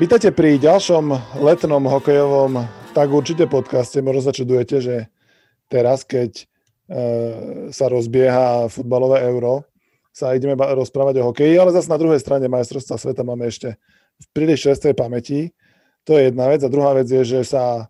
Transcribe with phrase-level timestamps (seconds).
[0.00, 1.12] Vítajte pri ďalšom
[1.44, 2.64] letnom hokejovom
[2.96, 4.00] tak určite podcaste.
[4.00, 5.12] Možno sa čudujete, že
[5.68, 6.44] teraz, keď e,
[7.68, 9.68] sa rozbieha futbalové euro,
[10.08, 13.76] sa ideme rozprávať o hokeji, ale zase na druhej strane majstrovstva sveta máme ešte
[14.16, 15.52] v príliš čerstvej pamäti.
[16.08, 16.64] To je jedna vec.
[16.64, 17.84] A druhá vec je, že sa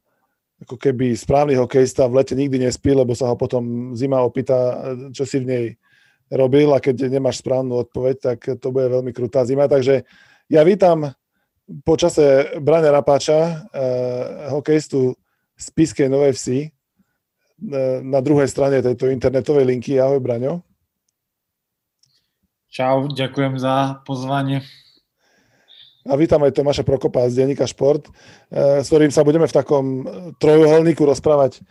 [0.66, 4.83] ako keby správny hokejista v lete nikdy nespí, lebo sa ho potom zima opýta,
[5.15, 5.65] čo si v nej
[6.27, 9.70] robil a keď nemáš správnu odpoveď, tak to bude veľmi krutá zima.
[9.70, 10.02] Takže
[10.51, 11.15] ja vítam
[11.84, 13.55] po čase Brane Rapáča, eh,
[14.51, 15.15] hokejistu
[15.55, 16.70] z Piskej Novej Vsi, eh,
[18.02, 20.01] na druhej strane tejto internetovej linky.
[20.02, 20.66] Ahoj, Braňo.
[22.70, 24.62] Čau, ďakujem za pozvanie.
[26.06, 28.09] A vítam aj Tomáša Prokopa z Denníka Šport,
[28.51, 29.87] eh, s ktorým sa budeme v takom
[30.43, 31.62] trojuholníku rozprávať,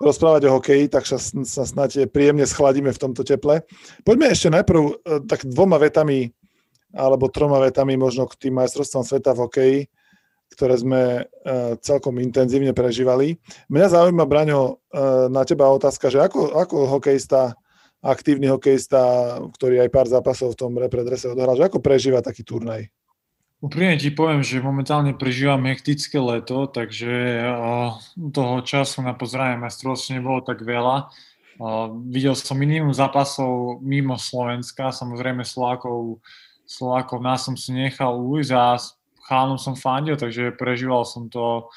[0.00, 3.62] rozprávať o hokeji, tak sa, sa snáď príjemne schladíme v tomto teple.
[4.02, 4.82] Poďme ešte najprv
[5.24, 6.36] tak dvoma vetami
[6.96, 9.78] alebo troma vetami možno k tým majstrovstvom sveta v hokeji,
[10.56, 13.36] ktoré sme eh, celkom intenzívne prežívali.
[13.68, 14.80] Mňa zaujíma, Braňo,
[15.28, 17.52] na teba otázka, že ako, ako hokejista
[18.06, 22.86] aktívny hokejista, ktorý aj pár zápasov v tom repredrese odohral, že ako prežíva taký turnaj?
[23.58, 27.40] Úprimne ti poviem, že momentálne prežívam hektické leto, takže
[28.30, 31.08] toho času na pozranie majstrovstv nebolo tak veľa.
[32.12, 36.20] Videl som minimum zápasov mimo Slovenska, samozrejme Slovákov,
[36.66, 38.76] Slovákov nás som si nechal ujsť a
[39.30, 41.70] chánom som fandil, takže prežíval som to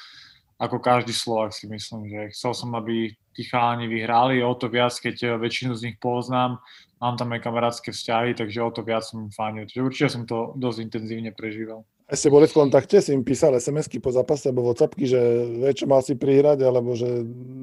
[0.60, 4.92] ako každý Slovak si myslím, že chcel som, aby tí chalani vyhrali, o to viac,
[4.92, 6.60] keď eh, väčšinu z nich poznám,
[7.00, 9.64] mám tam aj kamarátske vzťahy, takže o to viac som fandil.
[9.64, 11.80] Takže určite som to dosť intenzívne prežíval.
[12.10, 15.20] A ste boli v kontakte, si im písal SMS-ky po zápase alebo WhatsAppky, že
[15.62, 17.06] vie, čo mal si prihrať, alebo že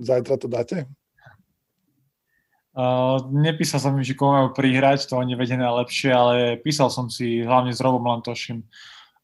[0.01, 0.87] zajtra to dáte?
[2.77, 7.09] Uh, nepísal som im, že koho majú prihrať, to oni vedia najlepšie, ale písal som
[7.09, 8.61] si hlavne s Robom Lantošim.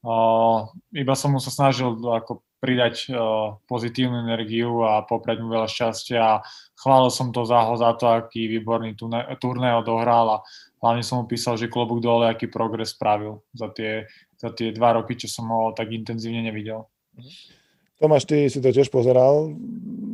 [0.02, 5.70] Uh, iba som mu sa snažil ako pridať uh, pozitívnu energiu a poprať mu veľa
[5.70, 6.42] šťastia
[6.84, 9.00] chválil som to za ho za to, aký výborný
[9.40, 10.38] turné odohral a
[10.84, 14.04] hlavne som mu písal, že klobúk dole, aký progres spravil za tie,
[14.36, 16.84] za tie dva roky, čo som ho tak intenzívne nevidel.
[18.04, 19.56] Tomáš, ty si to tiež pozeral,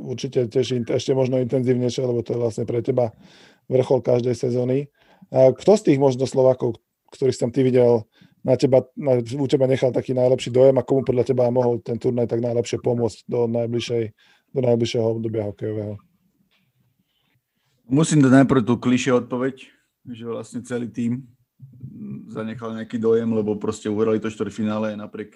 [0.05, 3.17] určite tiež ešte možno intenzívnejšie, lebo to je vlastne pre teba
[3.66, 4.94] vrchol každej sezóny.
[5.33, 6.77] Kto z tých možno Slovákov,
[7.09, 8.05] ktorých som ty videl,
[8.45, 11.97] na teba, na, u teba nechal taký najlepší dojem a komu podľa teba mohol ten
[11.97, 14.03] turnaj tak najlepšie pomôcť do, najbližšej,
[14.53, 15.97] do najbližšieho obdobia hokejového?
[17.89, 19.66] Musím dať najprv tú klišie odpoveď,
[20.13, 21.25] že vlastne celý tým
[22.31, 25.35] zanechal nejaký dojem, lebo proste uhrali to štvrťfinále napriek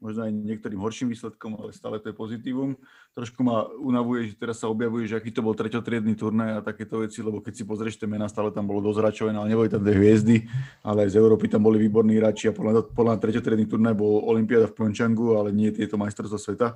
[0.00, 2.74] možno aj niektorým horším výsledkom, ale stále to je pozitívum.
[3.12, 7.04] Trošku ma unavuje, že teraz sa objavuje, že aký to bol treťotriedný turnaj a takéto
[7.04, 10.00] veci, lebo keď si pozrieš tie mená, stále tam bolo hráčové, ale neboli tam dve
[10.00, 10.48] hviezdy,
[10.80, 14.72] ale aj z Európy tam boli výborní hráči a podľa, podľa treťotriedný turnaj bol Olympiáda
[14.72, 16.68] v Pyeongchangu, ale nie tieto majstrovstvá sveta.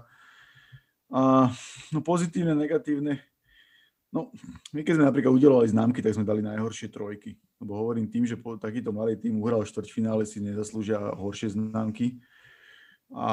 [1.09, 1.49] A,
[1.91, 3.25] no pozitívne, negatívne.
[4.15, 4.31] No,
[4.71, 7.35] my keď sme napríklad udelovali známky, tak sme dali najhoršie trojky.
[7.59, 12.23] Lebo hovorím tým, že po takýto malý tým uhral štvrťfinále si nezaslúžia horšie známky
[13.15, 13.29] a,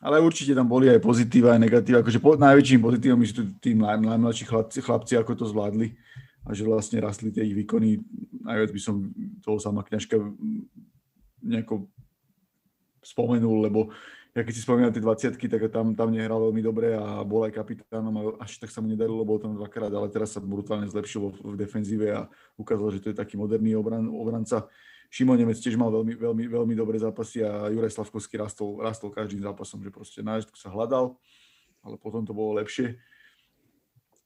[0.00, 2.00] ale určite tam boli aj pozitíva, aj negatíva.
[2.00, 5.92] Akože po, najväčším pozitívom sú tí naj, najmladší chlapci, chlapci, ako to zvládli
[6.48, 8.00] a že vlastne rastli tie ich výkony.
[8.40, 9.12] Najviac by som
[9.44, 10.16] toho sama kňažka
[11.44, 11.88] nejako
[13.04, 13.92] spomenul, lebo
[14.30, 17.50] ja keď si spomínam tie 20 tak tam, tam nehral veľmi dobre a bol aj
[17.50, 21.34] kapitánom a až tak sa mu nedarilo, bol tam dvakrát, ale teraz sa brutálne zlepšil
[21.34, 24.70] v defenzíve a ukázal, že to je taký moderný obran, obranca.
[25.10, 29.42] Šimon Nemec tiež mal veľmi, veľmi, veľmi dobré zápasy a Juraj Slavkovský rastol, rastol každým
[29.42, 31.18] zápasom, že proste na sa hľadal,
[31.82, 32.94] ale potom to bolo lepšie.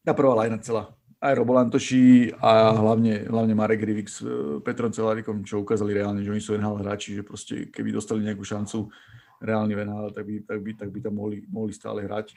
[0.04, 0.92] Tá prvá lajna celá.
[1.24, 6.20] Aj Robo Lantoši a hlavne, hlavne Marek Rivik s e, Petrom Celárikom, čo ukázali reálne,
[6.20, 8.92] že oni sú NHL hráči, že proste keby dostali nejakú šancu
[9.40, 12.36] reálne v NHL, tak by, tak by, tak by tam mohli, mohli stále hrať.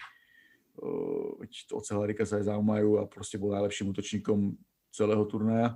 [0.79, 1.35] Uh,
[1.75, 4.55] od Celárika sa aj zaujímajú a proste bol najlepším útočníkom
[4.95, 5.75] celého turnaja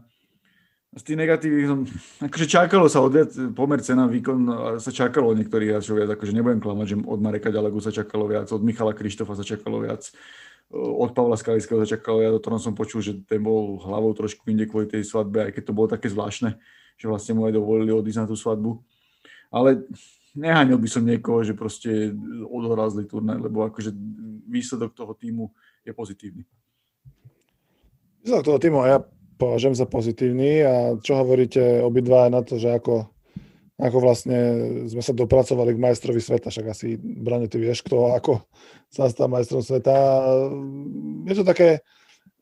[0.92, 1.80] z tých negatívy som,
[2.20, 4.40] akože čakalo sa od viac, pomer cena, výkon,
[4.76, 8.28] sa čakalo od niektorých hráčov viac, akože nebudem klamať, že od Mareka Ďalegu sa čakalo
[8.28, 10.04] viac, od Michala Krištofa sa čakalo viac,
[10.76, 14.44] od Pavla Skalického sa čakalo viac, o ktorom som počul, že ten bol hlavou trošku
[14.52, 16.60] inde kvôli tej svadbe, aj keď to bolo také zvláštne,
[17.00, 18.84] že vlastne mu aj dovolili odísť na tú svadbu.
[19.48, 19.88] Ale
[20.36, 22.12] neháňal by som niekoho, že proste
[22.52, 23.96] odohral zlý turnaj, lebo akože
[24.44, 25.56] výsledok toho týmu
[25.88, 26.44] je pozitívny.
[28.28, 29.00] Výsledok toho týmu, a ja
[29.42, 30.62] považujem za pozitívny.
[30.62, 33.10] A čo hovoríte obidva na to, že ako,
[33.82, 34.38] ako vlastne
[34.86, 38.46] sme sa dopracovali k majstrovi sveta, však asi, Brane, ty vieš, kto ako
[38.94, 40.22] sa stal majstrom sveta.
[41.26, 41.82] Je to také,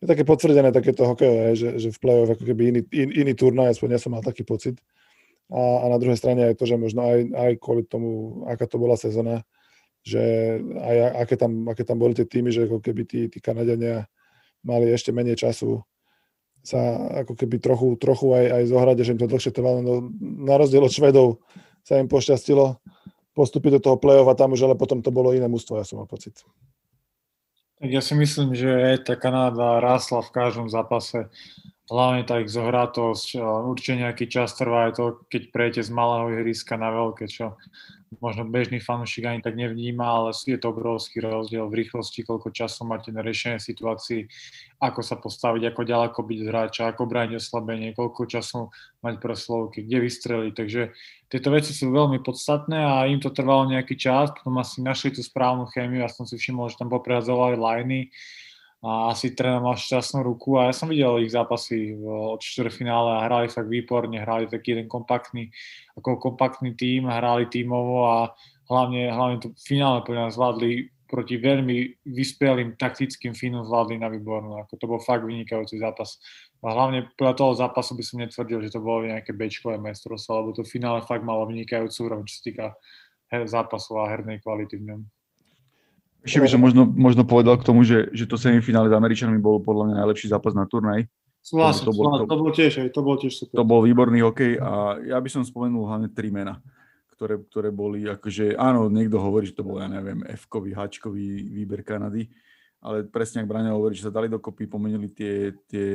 [0.04, 3.80] je také potvrdené takéto hokejové, že, že v play-off ako keby iný, in, iný turnaj,
[3.80, 4.76] aspoň ja som mal taký pocit.
[5.50, 8.78] a, a na druhej strane aj to, že možno aj, aj kvôli tomu, aká to
[8.78, 9.42] bola sezóna,
[10.06, 10.20] že
[10.62, 10.96] aj
[11.28, 14.08] aké tam, aké tam boli tie týmy, že ako keby tí, tí Kanadiania
[14.64, 15.84] mali ešte menej času
[16.64, 16.80] sa
[17.26, 19.80] ako keby trochu, trochu aj, aj zohrať, že im to dlhšie trvalo.
[19.80, 21.42] No, na rozdiel od Švedov
[21.84, 22.78] sa im pošťastilo
[23.34, 26.04] postúpiť do toho play-off a tam už ale potom to bolo iné mústvo, ja som
[26.04, 26.44] mal pocit.
[27.80, 31.32] Tak ja si myslím, že tá Kanada rásla v každom zápase
[31.88, 36.76] hlavne tá ich zohratosť, určite nejaký čas trvá aj to, keď prejete z malého ihriska
[36.76, 37.56] na veľké, čo
[38.18, 42.90] možno bežný fanúšik ani tak nevníma, ale je to obrovský rozdiel v rýchlosti, koľko času
[42.90, 44.26] máte na riešenie situácií,
[44.82, 48.74] ako sa postaviť, ako ďaleko byť hráča, ako brániť oslabenie, koľko času
[49.06, 50.54] mať pre slovky, kde vystreliť.
[50.58, 50.82] Takže
[51.30, 55.22] tieto veci sú veľmi podstatné a im to trvalo nejaký čas, potom asi našli tú
[55.22, 58.10] správnu chémiu, ja som si všimol, že tam poprehadzovali liny,
[58.80, 63.26] a asi tréner mal šťastnú ruku a ja som videl ich zápasy od čtvrtfinále a
[63.28, 65.52] hrali fakt výborne, hrali taký jeden kompaktný,
[66.00, 68.32] ako kompaktný tím, hrali tímovo a
[68.72, 74.62] hlavne, hlavne to finále podľa zvládli proti veľmi vyspelým taktickým Fínom zvládli na výbornú.
[74.62, 76.22] Ako to bol fakt vynikajúci zápas.
[76.62, 80.50] A hlavne podľa toho zápasu by som netvrdil, že to bolo nejaké bečkové mestrovstvo, lebo
[80.54, 82.66] to finále fakt malo vynikajúcu úroveň, čo sa týka
[83.50, 85.02] zápasu a hernej kvality v ňom.
[86.20, 89.64] Ešte by som možno, možno povedal k tomu, že, že to semifinále s Američanmi bol
[89.64, 91.08] podľa mňa najlepší zápas na turnaj.
[91.40, 93.56] Súhlasím, to, bol, to, to, bol tiež, to bol tiež super.
[93.56, 96.60] To bol výborný hokej a ja by som spomenul hlavne tri mena,
[97.16, 101.88] ktoré, ktoré boli akože, áno, niekto hovorí, že to bol, ja neviem, F-kový, H-kový výber
[101.88, 102.28] Kanady,
[102.84, 105.88] ale presne ak Braňa hovorí, že sa dali dokopy, pomenili tie, tie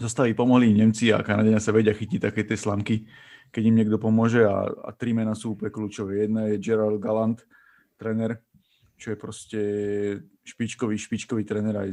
[0.00, 3.04] zostavy, pomohli Nemci a Kanadenia sa vedia chytiť také tie slamky,
[3.52, 6.24] keď im niekto pomôže a, a tri mena sú úplne kľúčové.
[6.24, 7.44] Jedna je Gerald Galant,
[8.00, 8.40] tréner,
[8.98, 9.60] čo je proste
[10.42, 11.90] špičkový, špičkový tréner aj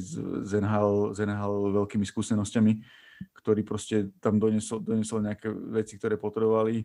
[0.49, 2.71] z, NHL, z NHL veľkými skúsenosťami,
[3.37, 6.81] ktorý proste tam donesol, donesol nejaké veci, ktoré potrebovali.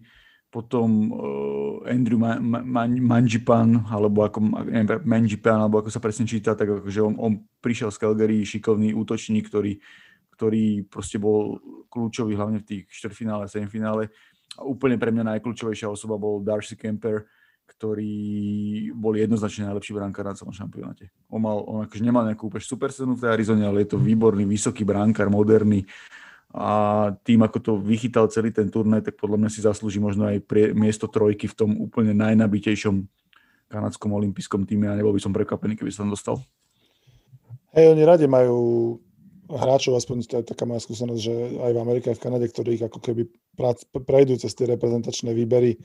[0.51, 4.39] Potom uh, Andrew Ma- Ma- Manjipan, alebo ako,
[4.69, 7.33] neviem, Manjipan, alebo ako sa presne číta, tak akože on, on
[7.65, 9.81] prišiel z Calgary, šikovný útočník, ktorý,
[10.37, 14.13] ktorý proste bol kľúčový hlavne v tých štvrtfinále, semifinále.
[14.59, 17.25] A úplne pre mňa najkľúčovejšia osoba bol Darcy Kemper,
[17.71, 18.15] ktorý
[18.99, 21.15] bol jednoznačne najlepší brankár na celom šampionáte.
[21.31, 23.99] On, mal, on akože nemal nejakú úplne super sezónu v tej Arizone, ale je to
[24.03, 25.87] výborný, vysoký brankár, moderný
[26.51, 26.69] a
[27.23, 30.75] tým, ako to vychytal celý ten turnaj, tak podľa mňa si zaslúži možno aj prie,
[30.75, 33.07] miesto trojky v tom úplne najnabitejšom
[33.71, 36.37] kanadskom olympijskom týme a nebol by som prekvapený, keby sa tam dostal.
[37.71, 38.99] Hej, oni radi majú
[39.51, 42.87] hráčov, aspoň to je taká moja skúsenosť, že aj v Amerike, aj v Kanade, ktorých
[42.87, 43.23] ako keby
[44.07, 45.77] prejdú cez tie reprezentačné výbery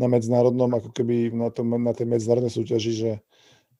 [0.00, 3.12] na medzinárodnom, ako keby na, tom, na tej medzinárodnej súťaži, že,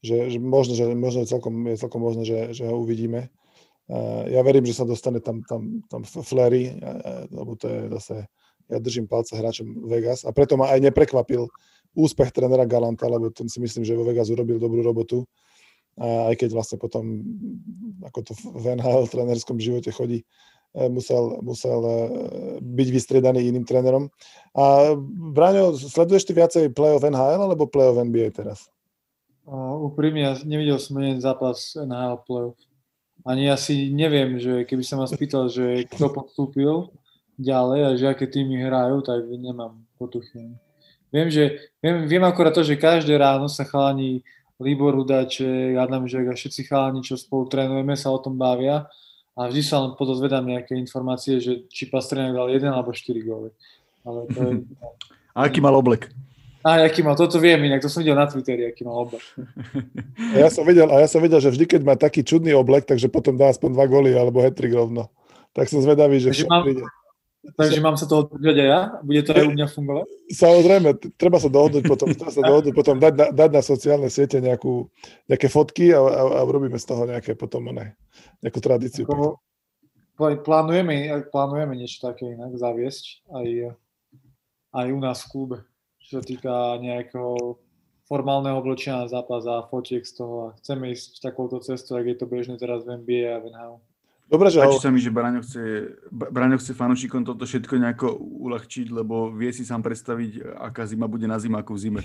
[0.04, 3.32] že, že možno, že možno celkom, je celkom možné, že, že ho uvidíme.
[4.30, 6.78] Ja verím, že sa dostane tam, tam, tam Flery,
[7.34, 8.14] lebo to je zase,
[8.70, 11.50] ja držím palce hráčom Vegas a preto ma aj neprekvapil
[11.98, 15.26] úspech trénera Galanta, lebo ten si myslím, že vo Vegas urobil dobrú robotu
[15.98, 17.24] aj keď vlastne potom,
[18.06, 20.22] ako to v NHL trénerskom živote chodí,
[20.72, 21.94] e, musel, musel e,
[22.62, 24.08] byť vystriedaný iným trénerom.
[24.54, 24.94] A
[25.34, 28.70] Braňo, sleduješ ty viacej play-off NHL alebo play-off NBA teraz?
[29.50, 32.60] Uh, úprimne, ja nevidel som jeden zápas NHL play-off.
[33.26, 36.88] Ani asi neviem, že keby sa ma spýtal, že kto postúpil
[37.36, 40.56] ďalej a že aké týmy hrajú, tak nemám potuchy.
[41.10, 44.22] Viem, že, viem, viem akorát to, že každé ráno sa chalani
[44.60, 48.86] Libor Hudáček, Adam Žek a všetci chalani, čo spolu trénujeme, sa o tom bavia
[49.32, 53.50] a vždy sa len podozvedám nejaké informácie, že či Pastrňák dal jeden alebo 4 góly.
[54.04, 54.52] Ale to je...
[55.30, 56.10] A aký mal oblek?
[56.60, 59.24] A aký mal, toto viem inak, to som videl na Twitteri, aký mal oblek.
[60.36, 62.84] A ja som videl, a ja som videl, že vždy, keď má taký čudný oblek,
[62.84, 65.08] takže potom dá aspoň dva góly alebo hetrik rovno.
[65.56, 66.84] Tak som zvedavý, že mám, príde.
[67.40, 68.80] Takže mám sa toho držať aj ja?
[69.00, 70.06] Bude to aj u mňa fungovať?
[70.28, 74.44] Samozrejme, treba sa dohodnúť potom, treba sa dohodnúť potom dať, na, dať na sociálne siete
[74.44, 74.92] nejakú,
[75.24, 77.96] nejaké fotky a, a, a robíme z toho nejaké potom ne,
[78.44, 79.08] nejakú tradíciu.
[79.08, 79.40] Ako,
[80.20, 83.48] plánujeme, plánujeme niečo také inak zaviesť aj,
[84.76, 85.58] aj u nás v klube,
[86.04, 87.56] čo sa týka nejakého
[88.04, 92.16] formálneho oblečenia na zápas a fotiek z toho a chceme ísť takouto cestou, ak je
[92.20, 93.76] to bežné teraz v NBA a v NHL.
[94.30, 94.84] Dobre, že Páči ho...
[94.86, 95.62] sa mi, že Braňo chce,
[96.14, 101.26] Braňo chce fanúšikom toto všetko nejako uľahčiť, lebo vie si sám predstaviť, aká zima bude
[101.26, 102.02] na zimáku v zime.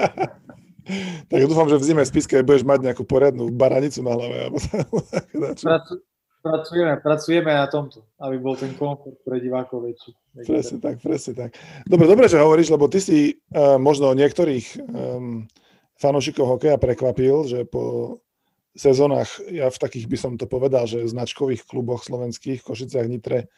[1.30, 4.48] tak dúfam, že v zime v Spiske budeš mať nejakú poriadnu baranicu na hlave.
[5.60, 6.00] Pracu,
[6.40, 10.16] pracujeme, pracujeme na tomto, aby bol ten komfort pre divákov väčší.
[10.48, 11.50] Presne tak, presne tak.
[11.84, 15.44] Dobre, dobre, že hovoríš, lebo ty si uh, možno niektorých um,
[16.00, 18.16] fanúšikov hokeja prekvapil, že po
[18.76, 23.50] sezónach, ja v takých by som to povedal, že značkových kluboch slovenských, Košiciach, Nitre,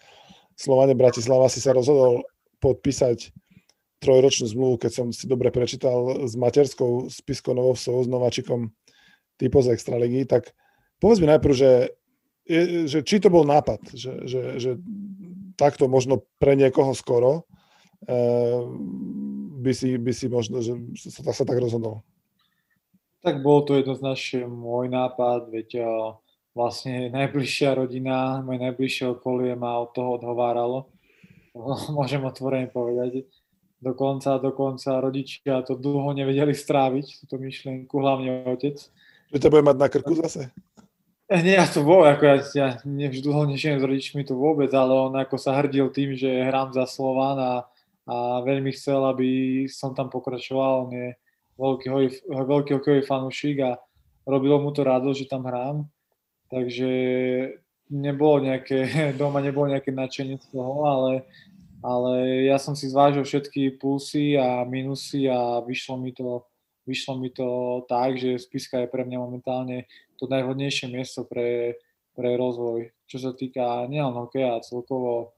[0.56, 2.24] Slovane, Bratislava si sa rozhodol
[2.60, 3.32] podpísať
[4.02, 8.74] trojročnú zmluvu, keď som si dobre prečítal s materskou spiskou Novovsou, s Nováčikom
[9.38, 10.50] typo z Extraligy, tak
[10.98, 11.72] povedz mi najprv, že,
[12.90, 14.70] že či to bol nápad, že, že, že
[15.54, 17.46] takto možno pre niekoho skoro
[18.10, 18.62] uh,
[19.62, 22.02] by, si, by si možno, že sa, sa tak rozhodol.
[23.22, 25.68] Tak bol to jednoznačne môj nápad, veď
[26.52, 30.92] vlastne najbližšia rodina, moje najbližšie okolie ma od toho odhováralo.
[31.96, 33.26] Môžem otvorene povedať.
[33.82, 38.78] Dokonca, dokonca rodičia to dlho nevedeli stráviť, túto myšlienku, hlavne otec.
[39.34, 40.54] Že to bude mať na krku zase?
[41.32, 44.70] Eh, nie, ja to vôbec, ako ja, ja nevždy dlho nežijem s rodičmi to vôbec,
[44.70, 47.54] ale on ako sa hrdil tým, že hrám za Slován a,
[48.06, 50.86] a veľmi chcel, aby som tam pokračoval.
[50.86, 51.16] On je
[51.62, 53.78] veľký, hoj, veľký hokejový fanúšik a
[54.26, 55.86] robilo mu to rado, že tam hrám.
[56.50, 56.90] Takže
[57.86, 58.90] nebolo nejaké,
[59.20, 61.12] doma nebolo nejaké nadšenie z toho, ale
[61.82, 66.46] ale ja som si zvážil všetky plusy a minusy a vyšlo mi to,
[66.86, 71.74] vyšlo mi to tak, že Spiska je pre mňa momentálne to najvhodnejšie miesto pre,
[72.14, 72.94] pre rozvoj.
[73.10, 75.34] Čo sa týka nielen hokeja, celkovo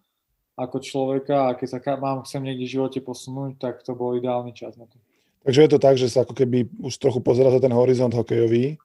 [0.54, 4.52] ako človeka a keď sa mám, chcem niekde v živote posunúť, tak to bol ideálny
[4.52, 5.00] čas na to.
[5.44, 8.80] Takže je to tak, že sa ako keby už trochu pozera za ten horizont hokejový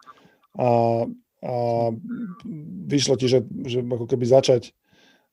[0.60, 1.08] a,
[1.40, 1.54] a
[2.84, 4.76] vyšlo ti, že, že ako keby začať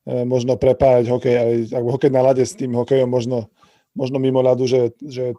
[0.06, 3.50] E, možno prepájať hokej, aj ako hokej na lade s tým hokejom možno,
[3.90, 5.34] možno mimo ľadu, že, že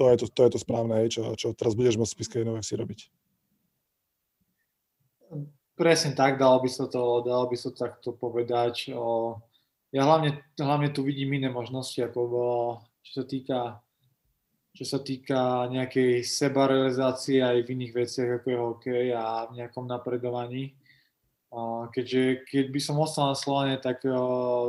[0.00, 2.74] to, je to, to je to správne, čo, čo teraz budeš môcť v Spiskej si
[2.80, 3.00] robiť.
[5.76, 8.96] Presne tak, dalo by sa to, dalo by sa takto povedať.
[9.92, 12.20] Ja hlavne, hlavne tu vidím iné možnosti, ako
[13.04, 13.84] čo sa týka
[14.76, 19.88] čo sa týka nejakej sebarealizácie aj v iných veciach, ako je hokej a v nejakom
[19.88, 20.76] napredovaní
[21.92, 24.04] keďže keď by som ostal na Slovane, tak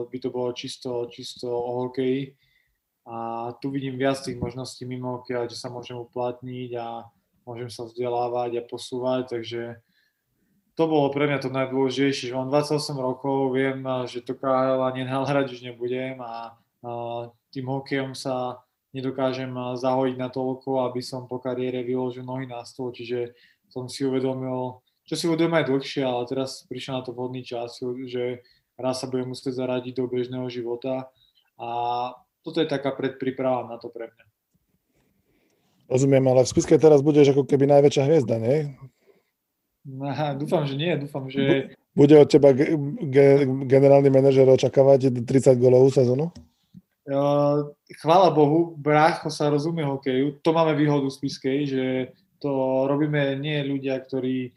[0.08, 2.38] by to bolo čisto, čisto o hokeji.
[3.08, 7.08] A tu vidím viac tých možností mimo hokeja, kde sa môžem uplatniť a
[7.48, 9.80] môžem sa vzdelávať a posúvať, takže
[10.76, 15.08] to bolo pre mňa to najdôležitejšie, že mám 28 rokov, viem, že to KHL ani
[15.08, 16.92] hrať už nebudem a, a
[17.50, 18.62] tým hokejom sa
[18.96, 23.36] nedokážem zahojiť na toľko, aby som po kariére vyložil nohy na stôl, čiže
[23.68, 27.80] som si uvedomil, čo si uvedomujem aj dlhšie, ale teraz prišiel na to vhodný čas,
[27.84, 28.44] že
[28.80, 31.12] raz sa budem musieť zaradiť do bežného života
[31.60, 31.70] a
[32.46, 34.26] toto je taká predpríprava na to pre mňa.
[35.88, 38.76] Rozumiem, ale v spiske teraz budeš ako keby najväčšia hviezda, nie?
[40.04, 41.72] Aha, dúfam, že nie, dúfam, že...
[41.96, 42.76] Bude od teba ge-
[43.08, 46.30] ge- generálny manažer očakávať 30 golovú sezónu?
[47.08, 47.72] Uh,
[48.04, 50.44] chvála Bohu, brácho sa rozumie hokeju.
[50.44, 51.86] To máme výhodu v Spiskej, že
[52.44, 52.52] to
[52.86, 54.52] robíme nie ľudia, ktorí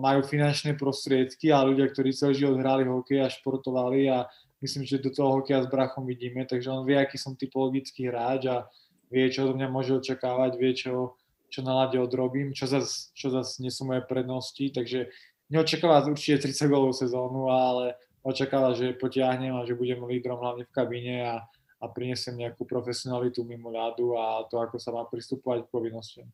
[0.00, 4.24] majú finančné prostriedky a ľudia, ktorí celý život hrali hokej a športovali a
[4.64, 8.48] myslím, že do toho hokeja s brachom vidíme, takže on vie, aký som typologický hráč
[8.48, 8.64] a
[9.12, 11.20] vie, čo od mňa môže očakávať, vie, čo,
[11.52, 15.12] čo na lade odrobím, čo zase čo zas nie sú moje prednosti, takže
[15.52, 20.74] neočakáva určite 30 golovú sezónu, ale očakáva, že potiahnem a že budem lídrom hlavne v
[20.74, 21.34] kabíne a,
[21.80, 26.28] a prinesem nejakú profesionalitu mimo ľadu a to, ako sa má pristupovať k povinnostiam.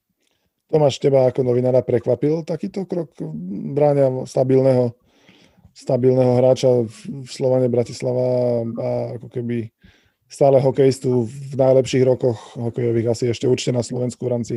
[0.66, 3.14] Tomáš, teba ako novinára prekvapil takýto krok
[3.74, 4.98] bráňa stabilného,
[5.70, 9.70] stabilného hráča v Slovane Bratislava a ako keby
[10.26, 14.56] stále hokejistu v najlepších rokoch hokejových asi ešte určite na Slovensku v rámci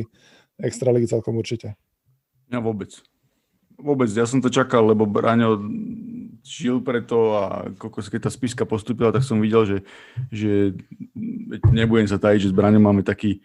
[0.58, 1.78] Extraligy celkom určite.
[2.50, 2.90] Ja vôbec.
[3.78, 5.56] Vôbec, ja som to čakal, lebo Braňo
[6.44, 9.78] žil preto a keď tá spiska postupila, tak som videl, že,
[10.32, 10.52] že
[11.68, 13.44] nebudem sa tajiť, že s Braňom máme taký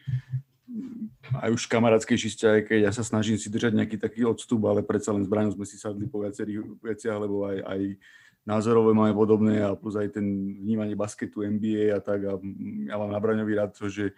[1.33, 5.09] aj už kamarátskejší vzťah, keď ja sa snažím si držať nejaký taký odstup, ale predsa
[5.11, 7.81] len s Braňom sme si sadli po viacerých veciach, lebo aj, aj
[8.45, 10.25] názorové máme podobné a plus aj ten
[10.61, 12.29] vnímanie basketu, NBA a tak.
[12.29, 12.37] A
[12.85, 14.13] ja mám na Braňovi rád to, že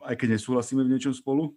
[0.00, 1.52] aj keď nesúhlasíme v niečom spolu,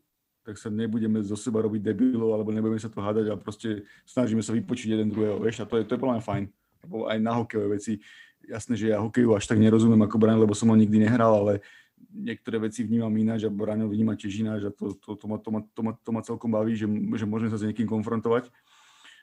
[0.52, 4.44] tak sa nebudeme zo seba robiť debilov alebo nebudeme sa to hádať a proste snažíme
[4.44, 6.44] sa vypočiť jeden druhého, vieš, a to je, to je podľa mňa fajn.
[6.84, 8.04] Lebo aj na hokejové veci,
[8.44, 11.64] jasné, že ja hokeju až tak nerozumiem ako Braň, lebo som ho nikdy nehral, ale
[12.12, 15.50] niektoré veci vnímam ináč a Braňo vníma tiež ináč a to, to, to, ma, to,
[15.56, 18.52] ma, to, ma, to ma celkom baví, že, že môžeme sa s niekým konfrontovať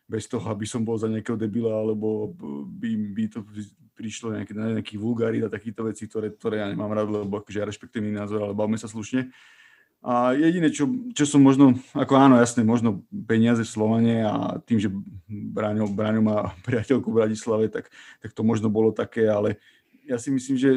[0.09, 2.33] bez toho, aby som bol za nejakého debila, alebo
[2.65, 3.45] by, by to
[3.93, 7.61] prišlo nejaké, na nejakých vulgárit a takýchto vecí, ktoré, ktoré ja nemám rád, lebo akože
[7.61, 9.29] ja rešpektujem názor, ale bavme sa slušne.
[10.09, 14.81] A jediné, čo, čo som možno, ako áno, jasné, možno peniaze v Slovane a tým,
[14.81, 14.89] že
[15.29, 16.39] Braňo, Braňo má
[16.69, 17.93] priateľku v Bratislave, tak,
[18.25, 19.61] tak to možno bolo také, ale
[20.09, 20.71] ja si myslím, že,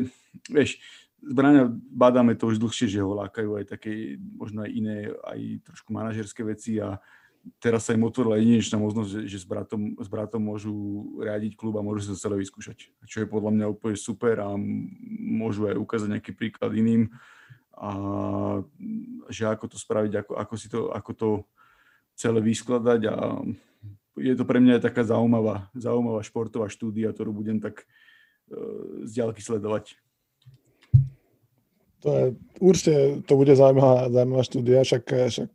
[0.52, 0.84] vieš,
[1.22, 5.94] Zbrania badáme to už dlhšie, že ho lákajú aj také, možno aj iné, aj trošku
[5.94, 6.98] manažerské veci a
[7.62, 10.74] teraz sa im otvorila jedinečná možnosť, že, že s, bratom, s bratom môžu
[11.22, 12.90] riadiť klub a môžu sa celé vyskúšať.
[13.06, 14.50] Čo je podľa mňa úplne super a
[15.22, 17.14] môžu aj ukázať nejaký príklad iným
[17.82, 17.92] a
[19.34, 21.30] že ako to spraviť, ako, ako, si to, ako to
[22.14, 23.42] celé vyskladať a
[24.22, 29.26] je to pre mňa aj taká zaujímavá, zaujímavá športová štúdia, ktorú budem tak uh, z
[29.26, 29.98] ďalky sledovať.
[32.06, 32.26] To je,
[32.62, 35.52] určite to bude zaujímavá, zaujímavá štúdia, však, však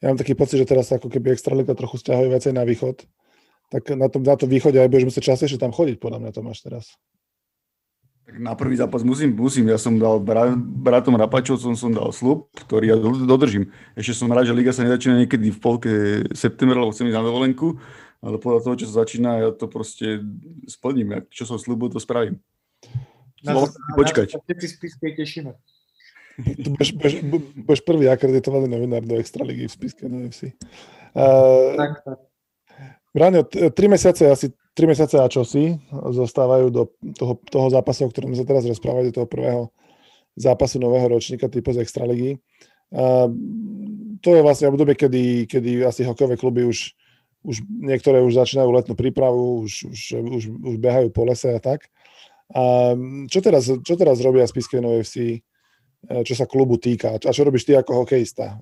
[0.00, 3.06] ja mám taký pocit, že teraz ako keby Extraliga trochu stiahuje viacej na východ,
[3.70, 6.40] tak na tom, na tom východe aj budeš musieť častejšie tam chodiť, podľa mňa to
[6.42, 6.94] máš teraz.
[8.26, 9.68] Tak na prvý zápas musím, musím.
[9.68, 13.74] Ja som dal bra, bratom Rapačovcom som dal slub, ktorý ja dodržím.
[13.98, 15.92] Ešte som rád, že liga sa nezačína niekedy v polke
[16.36, 17.80] septembra, lebo chcem ísť na dovolenku,
[18.22, 20.22] ale podľa toho, čo sa začína, ja to proste
[20.68, 21.08] splním.
[21.16, 22.38] Ja, čo som slúbil, to spravím.
[23.40, 24.36] Na to, počkať.
[24.36, 25.56] Na to spisky tešíme.
[26.72, 27.14] Budeš, budeš,
[27.52, 30.56] budeš prvý akreditovaný novinár do Extraligy v spiske na FC.
[31.12, 32.18] Uh, tak, tak.
[33.12, 36.82] Braňo, tri mesiace, asi tri mesiace a čosi zostávajú do
[37.18, 39.62] toho, toho zápasu, o ktorom sa teraz rozprávať, do toho prvého
[40.38, 42.38] zápasu nového ročníka typu z Extraligy.
[44.20, 46.94] To je vlastne obdobie, kedy, kedy asi hokejové kluby už,
[47.42, 51.90] už niektoré už začínajú letnú prípravu, už, už, už, už behajú po lese a tak.
[52.50, 52.94] A
[53.30, 57.14] čo teraz, čo teraz robia Spiske FC, e, čo sa klubu týka?
[57.14, 58.58] A čo robíš ty ako hokejista?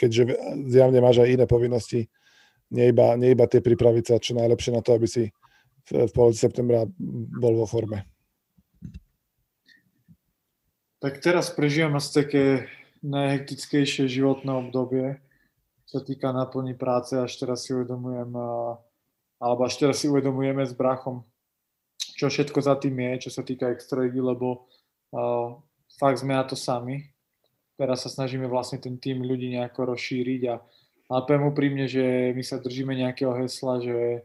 [0.00, 0.22] Keďže
[0.64, 2.08] zjavne máš aj iné povinnosti,
[2.70, 5.30] nie iba, nie iba tie pripraviť sa čo najlepšie na to, aby si
[5.90, 6.86] v, v polovici septembra
[7.34, 8.06] bol vo forme.
[11.00, 12.44] Tak teraz prežívam asi také
[13.00, 15.16] najhektickejšie životné obdobie,
[15.88, 18.28] čo týka naplní práce, až teraz si uvedomujem,
[19.40, 21.24] alebo až teraz si uvedomujeme s brachom,
[21.96, 24.68] čo všetko za tým je, čo sa týka extraligy, lebo
[25.16, 25.56] uh,
[25.96, 27.08] fakt sme na to sami.
[27.80, 30.60] Teraz sa snažíme vlastne ten tým ľudí nejako rozšíriť a,
[31.10, 34.22] a poviem úprimne, že my sa držíme nejakého hesla, že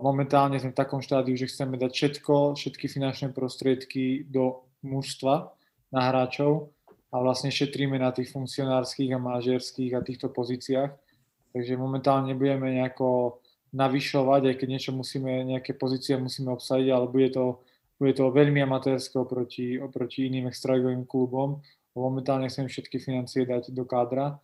[0.00, 5.52] momentálne sme v takom štádiu, že chceme dať všetko, všetky finančné prostriedky do mužstva
[5.92, 6.72] na hráčov
[7.12, 10.90] a vlastne šetríme na tých funkcionárskych a manažerských a týchto pozíciách.
[11.52, 13.38] Takže momentálne nebudeme nejako
[13.76, 17.60] navyšovať, aj keď niečo musíme, nejaké pozície musíme obsadiť, ale bude to,
[18.00, 21.60] bude to veľmi amatérske oproti, oproti iným extraligovým klubom.
[21.92, 24.40] Momentálne chcem všetky financie dať do kádra.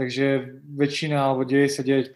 [0.00, 2.08] Takže väčšina alebo 99%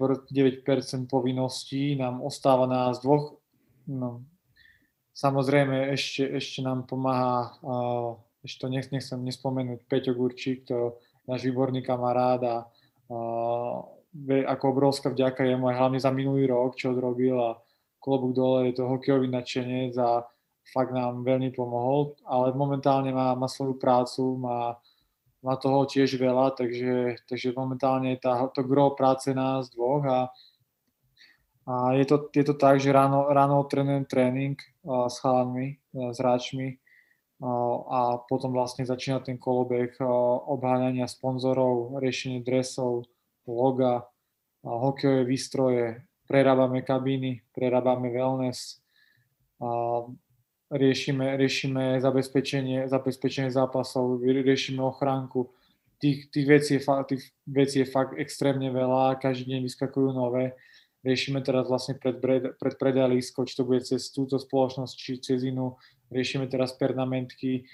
[1.04, 3.36] povinností nám ostáva na nás dvoch.
[3.84, 4.24] No,
[5.12, 10.96] samozrejme ešte, ešte nám pomáha, uh, ešte to nech, nechcem nespomenúť, Peťo Gurčík, to
[11.28, 12.56] náš výborný kamarát a
[13.12, 13.84] uh,
[14.48, 17.60] ako obrovská vďaka jemu aj hlavne za minulý rok, čo odrobil a
[18.00, 20.24] klobúk dole, je to hokejový nadšenec a
[20.72, 24.80] fakt nám veľmi pomohol, ale momentálne má, má svoju prácu, má,
[25.44, 30.20] má toho tiež veľa, takže, takže momentálne tá, to gro práce nás dvoch a,
[31.68, 34.56] a je, to, je to tak, že ráno, ráno trénujem tréning
[34.88, 36.80] a, s chalanmi, a, s hráčmi
[37.44, 37.52] a,
[37.84, 40.00] a potom vlastne začína ten kolobeh
[40.48, 43.04] obháňania sponzorov, riešenie dresov,
[43.44, 44.08] loga,
[44.64, 45.84] hokejové výstroje,
[46.24, 48.80] prerábame kabíny, prerábame wellness,
[49.60, 50.02] a
[50.74, 55.54] riešime, riešime zabezpečenie, zabezpečenie zápasov, riešime ochránku.
[56.02, 60.58] Tých, tých, vecí je, tých vecí je fakt extrémne veľa, každý deň vyskakujú nové.
[61.06, 62.18] Riešime teraz vlastne pred,
[62.58, 65.78] pred predalisko, či to bude cez túto spoločnosť, či cez inú.
[66.10, 67.64] Riešime teraz pernamentky,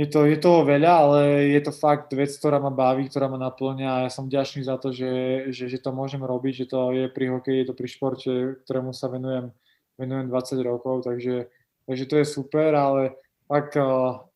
[0.00, 1.20] je to, je toho veľa, ale
[1.52, 4.80] je to fakt vec, ktorá ma baví, ktorá ma naplňa a ja som vďačný za
[4.80, 5.12] to, že,
[5.52, 8.32] že, že to môžem robiť, že to je pri hokeji, je to pri športe,
[8.64, 9.52] ktorému sa venujem,
[10.00, 11.52] venujem 20 rokov, takže,
[11.86, 13.16] takže to je super, ale
[13.46, 13.76] fakt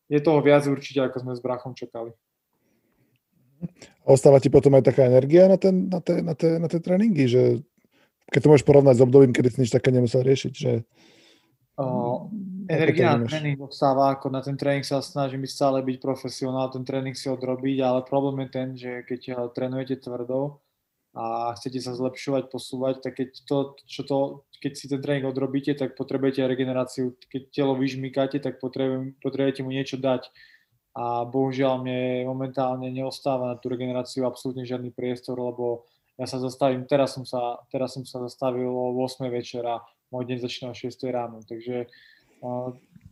[0.09, 2.13] je toho viac určite, ako sme s brachom čakali.
[4.05, 7.25] Ostáva ti potom aj taká energia na, ten, na, te, na, te, na tie tréningy,
[7.25, 7.43] že
[8.29, 10.85] keď to môžeš porovnať s obdobím, kedy si nič také nemusel riešiť, že...
[11.75, 12.29] Uh,
[12.65, 16.81] Energia na tréning ostáva, ako na ten tréning sa snažím byť stále byť profesionál, ten
[16.81, 20.63] tréning si odrobiť, ale problém je ten, že keď eh, trénujete tvrdo
[21.15, 24.17] a chcete sa zlepšovať, posúvať, tak keď, to, čo to,
[24.65, 27.13] keď si ten tréning odrobíte, tak potrebujete regeneráciu.
[27.29, 30.33] Keď telo vyžmýkate, tak potrebujete mu niečo dať.
[30.97, 35.85] A bohužiaľ mne momentálne neostáva na tú regeneráciu absolútne žiadny priestor, lebo
[36.17, 40.37] ja sa zastavím, teraz som sa, teraz som sa zastavil o 8 večera, môj deň
[40.41, 41.85] začína o 6 ráno, takže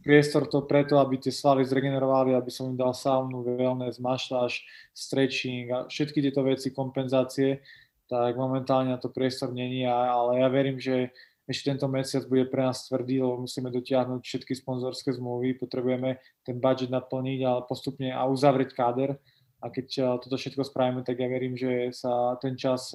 [0.01, 4.63] priestor to preto, aby tie svaly zregenerovali, aby som im dal saunu, wellness, masáž,
[4.95, 7.61] stretching a všetky tieto veci, kompenzácie,
[8.07, 11.11] tak momentálne na to priestor není, ale ja verím, že
[11.43, 16.55] ešte tento mesiac bude pre nás tvrdý, lebo musíme dotiahnuť všetky sponzorské zmluvy, potrebujeme ten
[16.59, 19.19] budget naplniť a postupne a uzavrieť káder
[19.59, 22.91] a keď toto všetko spravíme, tak ja verím, že sa ten čas,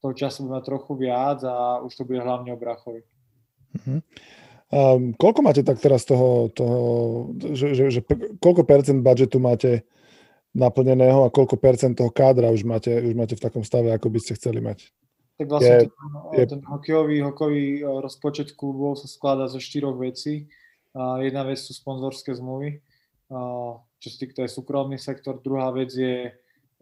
[0.00, 3.04] toho času bude trochu viac a už to bude hlavne o Brachovi.
[3.72, 4.00] Uh-huh.
[4.72, 6.80] Um, koľko máte tak teraz toho, toho
[7.52, 8.00] že, že, že
[8.40, 9.84] koľko percent budžetu máte
[10.56, 14.18] naplneného a koľko percent toho kádra už máte, už máte v takom stave, ako by
[14.20, 14.88] ste chceli mať?
[15.42, 16.44] Tak vlastne je, ten, je...
[16.46, 20.46] ten hokejový, hokejový rozpočet klubov sa skladá zo štyroch vecí.
[20.94, 22.78] Jedna vec sú sponzorské zmluvy,
[23.98, 25.40] čo sa týka, to je súkromný sektor.
[25.42, 26.30] Druhá vec je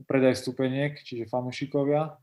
[0.04, 2.20] predaj stupeniek, čiže fanúšikovia.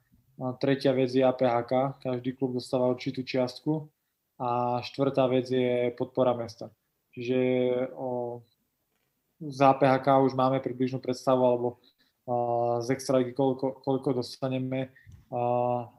[0.62, 3.89] Tretia vec je APHK, každý klub dostáva určitú čiastku
[4.38, 6.69] a štvrtá vec je podpora mesta.
[7.17, 7.38] Čiže
[7.97, 8.41] o,
[9.41, 11.67] z APHK už máme približnú predstavu, alebo
[12.30, 14.93] a, z extraligy koľko, koľko dostaneme.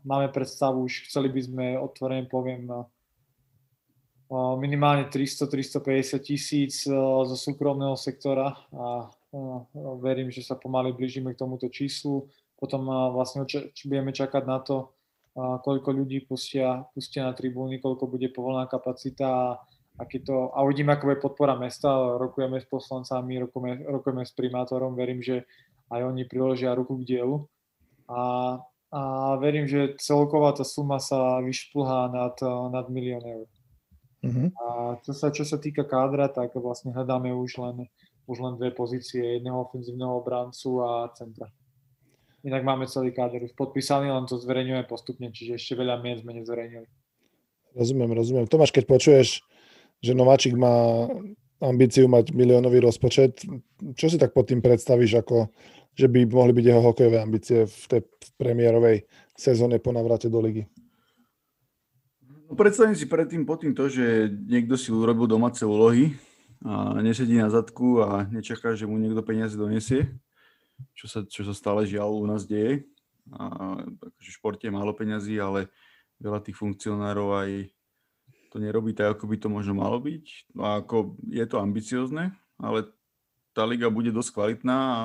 [0.04, 2.68] Máme predstavu, už chceli by sme, otvorene poviem,
[4.60, 9.08] minimálne 300-350 tisíc zo súkromného sektora a
[10.00, 12.28] verím, že sa pomaly blížime k tomuto číslu.
[12.56, 13.44] Potom vlastne
[13.84, 14.92] budeme čakať na to,
[15.38, 19.48] koľko ľudí pustia, pustia na tribúny, koľko bude povolená kapacita a,
[19.94, 22.18] aký to, a uvidíme, ako bude podpora mesta.
[22.18, 25.46] Rokujeme s poslancami, rokujeme, rokujeme s primátorom, verím, že
[25.94, 27.46] aj oni priložia ruku k dielu.
[28.10, 32.36] A, a verím, že celková tá suma sa vyšplhá nad,
[32.72, 33.46] nad milión eur.
[34.24, 34.48] Uh-huh.
[34.58, 34.66] A
[35.04, 37.76] čo sa, čo sa týka kádra, tak vlastne hľadáme už len,
[38.26, 41.52] už len dve pozície, jedného ofenzívneho obrancu a centra.
[42.42, 46.38] Inak máme celý káder už podpísaný, len to zverejňujeme postupne, čiže ešte veľa mien sme
[46.38, 46.88] nezverejnili.
[47.76, 48.46] Rozumiem, rozumiem.
[48.48, 49.28] Tomáš, keď počuješ,
[50.00, 51.06] že Nováčik má
[51.58, 53.42] ambíciu mať miliónový rozpočet,
[53.98, 55.50] čo si tak pod tým predstavíš, ako,
[55.98, 58.00] že by mohli byť jeho hokejové ambície v tej
[58.38, 60.70] premiérovej sezóne po navrate do ligy?
[62.46, 66.14] No, predstavím si predtým pod tým to, že niekto si urobil domáce úlohy
[66.62, 70.06] a nesedí na zadku a nečaká, že mu niekto peniaze donesie
[70.94, 72.86] čo sa, čo sa stále žiaľ u nás deje.
[73.34, 75.68] A, takže v športe je málo peňazí, ale
[76.22, 77.50] veľa tých funkcionárov aj
[78.48, 80.56] to nerobí tak, ako by to možno malo byť.
[80.56, 82.88] No a ako je to ambiciozne, ale
[83.52, 85.00] tá liga bude dosť kvalitná a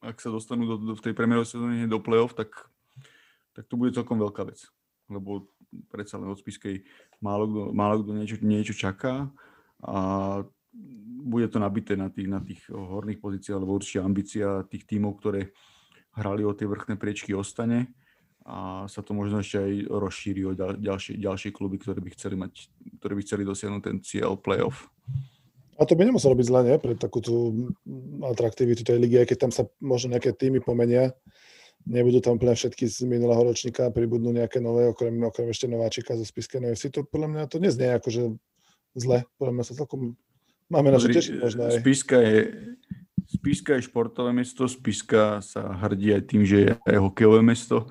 [0.00, 2.52] ak sa dostanú do, do, v tej premiérovej sezóne do play-off, tak,
[3.52, 4.64] tak to bude celkom veľká vec.
[5.12, 5.52] Lebo
[5.92, 6.82] predsa len od Spiskej
[7.20, 9.28] málo kto, málo kto niečo, niečo čaká
[9.84, 9.96] a
[11.20, 15.52] bude to nabité na tých, na tých horných pozíciách, lebo určite ambícia tých tímov, ktoré
[16.16, 17.92] hrali o tie vrchné priečky, ostane
[18.46, 22.52] a sa to možno ešte aj rozšíri o ďalšie, ďalšie kluby, ktoré by chceli mať,
[22.98, 24.88] ktoré by chceli dosiahnuť ten cieľ playoff.
[25.80, 26.76] A to by nemuselo byť zle, nie?
[26.76, 27.34] Pre takú tú
[28.20, 31.16] atraktivitu tej ligy, aj keď tam sa možno nejaké týmy pomenia,
[31.88, 36.28] nebudú tam úplne všetky z minulého ročníka, pribudnú nejaké nové, okrem, okrem ešte nováčika zo
[36.28, 38.36] Spiske FC, to podľa mňa to neznie akože
[38.92, 40.20] zle, podľa mňa sa celkom
[40.70, 41.82] Máme na to tešiť možno aj.
[41.82, 42.38] Spiska je,
[43.26, 47.90] Spiska je športové mesto, Spiska sa hrdí aj tým, že je aj hokejové mesto.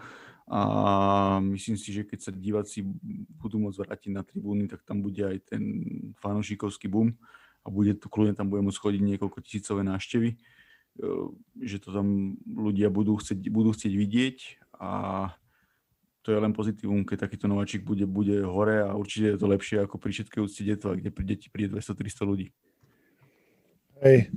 [0.50, 2.82] A myslím si, že keď sa diváci
[3.38, 5.62] budú môcť vrátiť na tribúny, tak tam bude aj ten
[6.24, 7.14] fanúšikovský boom
[7.70, 10.42] a bude to, kľudne tam bude môcť chodiť niekoľko tisícové návštevy,
[11.62, 14.38] že to tam ľudia budú chcieť, budú chcieť vidieť
[14.82, 14.92] a
[16.26, 19.78] to je len pozitívum, keď takýto nováčik bude, bude hore a určite je to lepšie
[19.86, 22.48] ako pri všetkej úcti detva, kde pri deti príde 200-300 ľudí.
[24.00, 24.32] Hej,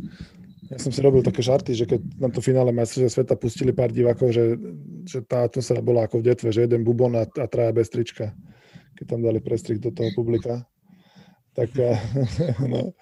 [0.70, 3.90] ja som si robil také žarty, že keď na to finále majstrovstvia sveta pustili pár
[3.90, 4.58] divákov, že,
[5.06, 8.34] že tá atmosféra bola ako v detve, že jeden bubon a, a traja bez trička,
[8.98, 10.66] keď tam dali prestrih do toho publika.
[11.52, 11.98] Tak, eh,
[12.72, 12.96] no.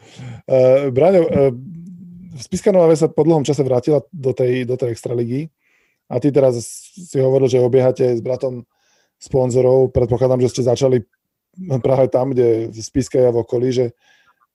[0.50, 1.52] Uh, Braňo, uh,
[2.40, 5.50] Spiska Nová sa po dlhom čase vrátila do tej, do tej extraligy
[6.10, 6.58] a ty teraz
[6.90, 8.66] si hovoril, že obiehate s bratom
[9.20, 9.94] sponzorov.
[9.94, 11.06] Predpokladám, že ste začali
[11.84, 13.86] práve tam, kde v Spiske a v okolí, že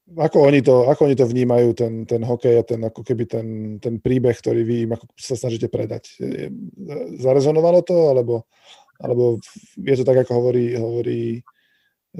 [0.05, 3.47] ako oni to, ako oni to vnímajú, ten, ten hokej a ten, ako keby ten,
[3.81, 6.13] ten príbeh, ktorý vy im ako sa snažíte predať?
[7.17, 8.45] Zarezonovalo to, alebo,
[9.01, 9.41] alebo
[9.81, 11.41] je to tak, ako hovorí, hovorí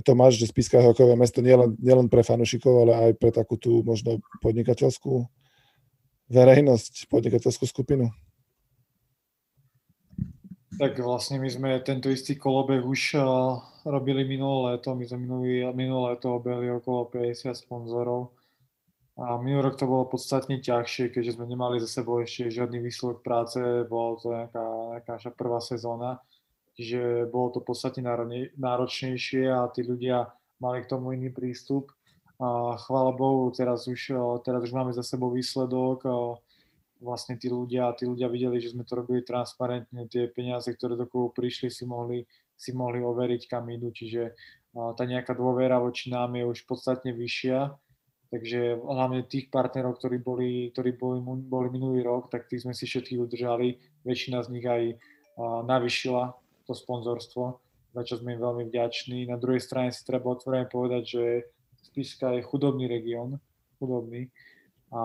[0.04, 4.20] Tomáš, že Spiska hokejové mesto nielen, nielen pre fanúšikov, ale aj pre takú tú možno
[4.44, 5.24] podnikateľskú
[6.28, 8.12] verejnosť, podnikateľskú skupinu?
[10.76, 13.56] Tak vlastne my sme tento istý kolobeh už uh,
[13.88, 14.92] robili minulé leto.
[14.92, 18.36] My sme minulý, minulé leto obehli okolo 50 sponzorov.
[19.16, 23.24] A minulý rok to bolo podstatne ťažšie, keďže sme nemali za sebou ešte žiadny výsledok
[23.24, 23.56] práce,
[23.88, 26.20] bolo to nejaká, nejaká prvá sezóna,
[26.76, 28.04] čiže bolo to podstatne
[28.60, 31.92] náročnejšie a tí ľudia mali k tomu iný prístup.
[32.36, 34.12] A chvála Bohu, teraz už,
[34.44, 36.04] teraz už máme za sebou výsledok,
[37.00, 41.08] vlastne tí ľudia, tí ľudia videli, že sme to robili transparentne, tie peniaze, ktoré do
[41.08, 42.28] klubu prišli, si mohli,
[42.60, 44.36] si mohli overiť, kam idú, čiže
[44.76, 47.72] tá nejaká dôvera voči nám je už podstatne vyššia,
[48.36, 52.84] takže hlavne tých partnerov, ktorí boli, ktorí boli, boli minulý rok, tak tých sme si
[52.84, 54.84] všetkých udržali, väčšina z nich aj
[55.68, 57.62] navyšila to sponzorstvo,
[57.95, 59.30] za čo sme im veľmi vďační.
[59.30, 61.23] Na druhej strane si treba otvorene povedať, že
[61.86, 63.39] Spiska je chudobný región,
[63.78, 64.34] chudobný,
[64.95, 65.01] a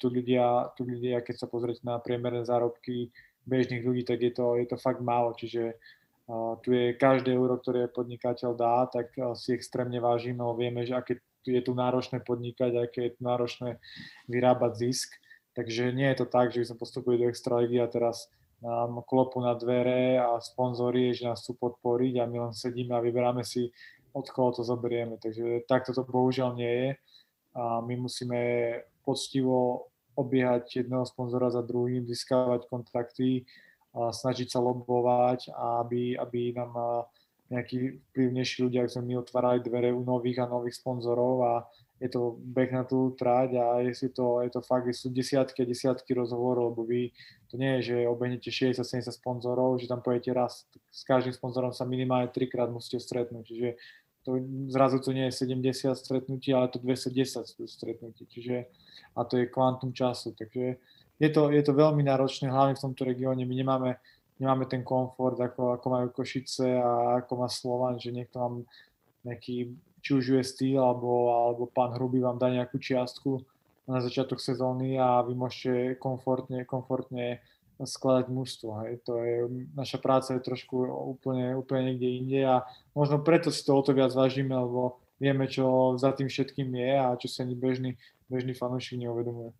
[0.00, 3.12] tu ľudia, tu ľudia, keď sa pozrieť na priemerné zárobky
[3.44, 7.58] bežných ľudí, tak je to, je to fakt málo, čiže uh, tu je každé euro,
[7.58, 12.76] ktoré podnikateľ dá, tak si extrémne vážime, lebo vieme, že aké je tu náročné podnikať,
[12.76, 13.80] aké je tu náročné
[14.28, 15.10] vyrábať zisk.
[15.56, 19.40] Takže nie je to tak, že by sme postupili do Extraligy a teraz nám klopu
[19.40, 23.72] na dvere a sponzori, že nás chcú podporiť a my len sedíme a vyberáme si,
[24.12, 25.16] od koho to zoberieme.
[25.16, 26.88] Takže takto to bohužiaľ nie je.
[27.56, 28.40] A my musíme
[29.02, 33.48] poctivo obiehať jedného sponzora za druhým, získavať kontakty,
[33.90, 37.10] a snažiť sa lobovať, aby, aby nám
[37.50, 41.52] nejakí vplyvnejší ľudia, ak sme my otvárali dvere u nových a nových sponzorov a
[41.98, 45.68] je to beh na tú tráť a je, to, je to fakt, sú desiatky a
[45.68, 47.10] desiatky rozhovorov, lebo vy,
[47.50, 51.82] to nie je, že obehnete 60-70 sponzorov, že tam pojete raz, s každým sponzorom sa
[51.82, 53.68] minimálne trikrát musíte stretnúť, čiže
[54.22, 54.38] to,
[54.70, 58.70] zrazu to nie je 70 stretnutí, ale to 210 stretnutí, čiže
[59.18, 60.78] a to je kvantum času, takže
[61.20, 63.90] je to, je to veľmi náročné, hlavne v tomto regióne, my nemáme,
[64.38, 68.54] nemáme ten komfort, ako, ako majú Košice a ako má Slovan, že niekto vám
[69.26, 73.44] nejaký, či už UST alebo, alebo pán Hrubý vám dá nejakú čiastku
[73.88, 77.40] na začiatok sezóny a vy môžete komfortne, komfortne
[77.80, 78.70] skladať mužstvo.
[78.84, 78.92] Hej.
[79.08, 79.36] To je,
[79.72, 82.56] naša práca je trošku úplne, úplne niekde inde a
[82.92, 86.92] možno preto si to o to viac vážime, lebo vieme, čo za tým všetkým je
[86.96, 87.96] a čo si ani bežný,
[88.28, 89.52] bežný fanúšik neuvedomuje.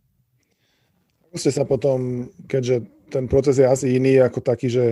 [1.31, 4.85] Ako ste sa potom, keďže ten proces je asi iný ako taký, že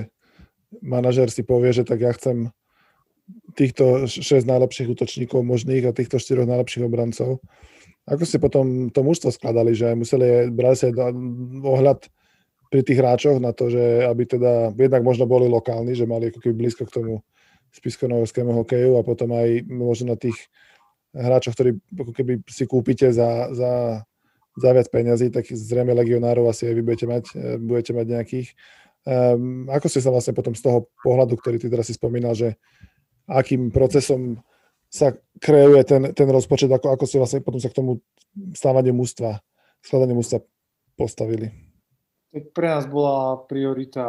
[0.81, 2.53] manažer si povie, že tak ja chcem
[3.59, 7.43] týchto 6 najlepších útočníkov možných a týchto 4 najlepších obrancov.
[8.09, 10.89] Ako ste potom to mužstvo skladali, že museli brať sa
[11.61, 12.09] ohľad
[12.69, 16.41] pri tých hráčoch na to, že aby teda jednak možno boli lokálni, že mali ako
[16.41, 17.15] keby blízko k tomu
[17.73, 20.37] spiskonovorskému hokeju a potom aj možno na tých
[21.13, 23.73] hráčoch, ktorí ako keby si kúpite za, za,
[24.57, 28.49] za viac peňazí, tak zrejme legionárov asi aj vy budete mať, e, budete mať nejakých.
[29.09, 32.61] Um, ako ste sa vlastne potom z toho pohľadu, ktorý ty teraz si spomínal, že
[33.25, 34.37] akým procesom
[34.89, 38.01] sa kreuje ten, ten rozpočet, ako, ako ste vlastne potom sa k tomu
[38.57, 39.41] stávaniu mústva,
[39.85, 40.41] skladaniu mústva
[40.97, 41.53] postavili?
[42.29, 44.05] Tak pre nás bola priorita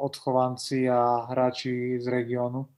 [0.00, 2.68] odchovanci a hráči z regiónu.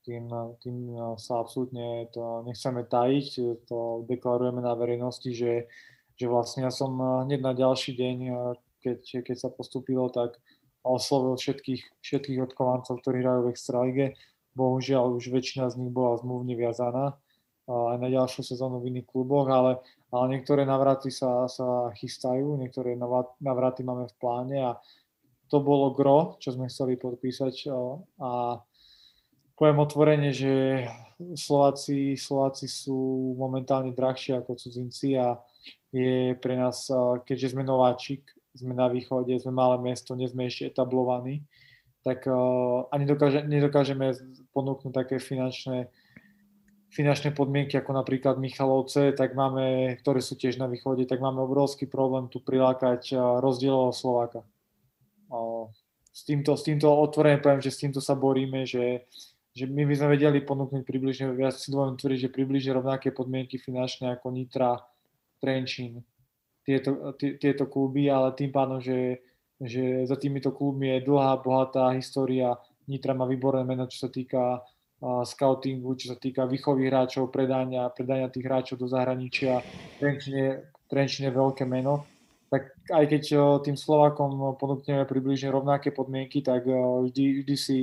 [0.00, 0.32] Tým,
[0.64, 3.28] tým sa absolútne to nechceme tajiť,
[3.68, 5.68] to deklarujeme na verejnosti, že,
[6.16, 6.96] že vlastne ja som
[7.28, 8.16] hneď na ďalší deň,
[8.80, 10.40] keď, keď sa postupilo, tak
[10.80, 14.06] oslovil všetkých, všetkých odchovancov, ktorí hrajú v Extralige.
[14.54, 17.18] Bohužiaľ už väčšina z nich bola zmluvne viazaná
[17.70, 19.78] aj na ďalšiu sezónu v iných kluboch, ale,
[20.10, 22.98] ale niektoré navraty sa, sa chystajú, niektoré
[23.38, 24.70] navraty máme v pláne a
[25.50, 27.70] to bolo gro, čo sme chceli podpísať
[28.22, 28.58] a
[29.54, 30.86] poviem otvorene, že
[31.34, 35.36] Slováci, Slováci sú momentálne drahšie ako cudzinci a
[35.90, 36.86] je pre nás,
[37.26, 41.42] keďže sme nováčik, sme na východe, sme malé mesto, nie sme ešte etablovaní,
[42.00, 42.24] tak
[42.90, 44.16] ani nedokáže, nedokážeme
[44.56, 45.92] ponúknuť také finančné
[46.90, 51.86] finančné podmienky ako napríklad Michalovce, tak máme, ktoré sú tiež na východe, tak máme obrovský
[51.86, 54.42] problém tu prilákať rozdielového Slováka.
[56.10, 59.06] S týmto, s týmto otvorene poviem, že s týmto sa boríme, že,
[59.54, 63.62] že my by sme vedeli ponúknuť približne, ja si dovolím tvrdiť, že približne rovnaké podmienky
[63.62, 64.82] finančné ako Nitra,
[65.38, 66.02] Trenčín,
[66.66, 69.22] tieto, tieto kluby, ale tým pádom, že,
[69.60, 72.56] že za týmito klubmi je dlhá, bohatá história.
[72.88, 74.64] Nitra má výborné meno, čo sa týka
[75.00, 79.64] scoutingu, čo sa týka výchovy hráčov, predania, predania tých hráčov do zahraničia,
[79.96, 82.04] Trenčine, Trenčine veľké meno,
[82.52, 83.22] tak aj keď
[83.64, 87.78] tým Slovákom ponúkneme približne rovnaké podmienky, tak vždy, vždy, si,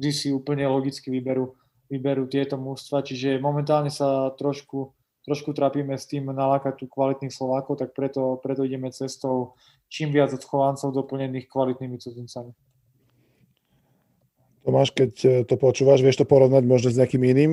[0.00, 1.52] vždy si úplne logicky vyberú,
[1.92, 4.94] vyberú tieto mústva, čiže momentálne sa trošku,
[5.28, 9.52] trošku trápime s tým nalákať tu kvalitných Slovákov, tak preto, preto ideme cestou
[9.88, 12.52] čím viac odchovancov doplnených kvalitnými cudzincami.
[14.64, 17.52] Tomáš, keď e, to počúvaš, vieš to porovnať možno s nejakým iným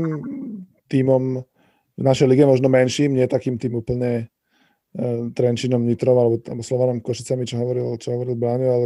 [0.88, 1.44] tímom
[2.00, 4.32] v našej lige, možno menším, nie takým tým úplne
[4.96, 8.86] uh, Trenčinom, Nitrov alebo, alebo Slovanom Košicami, čo hovoril, čo hovoril Bráňo, ale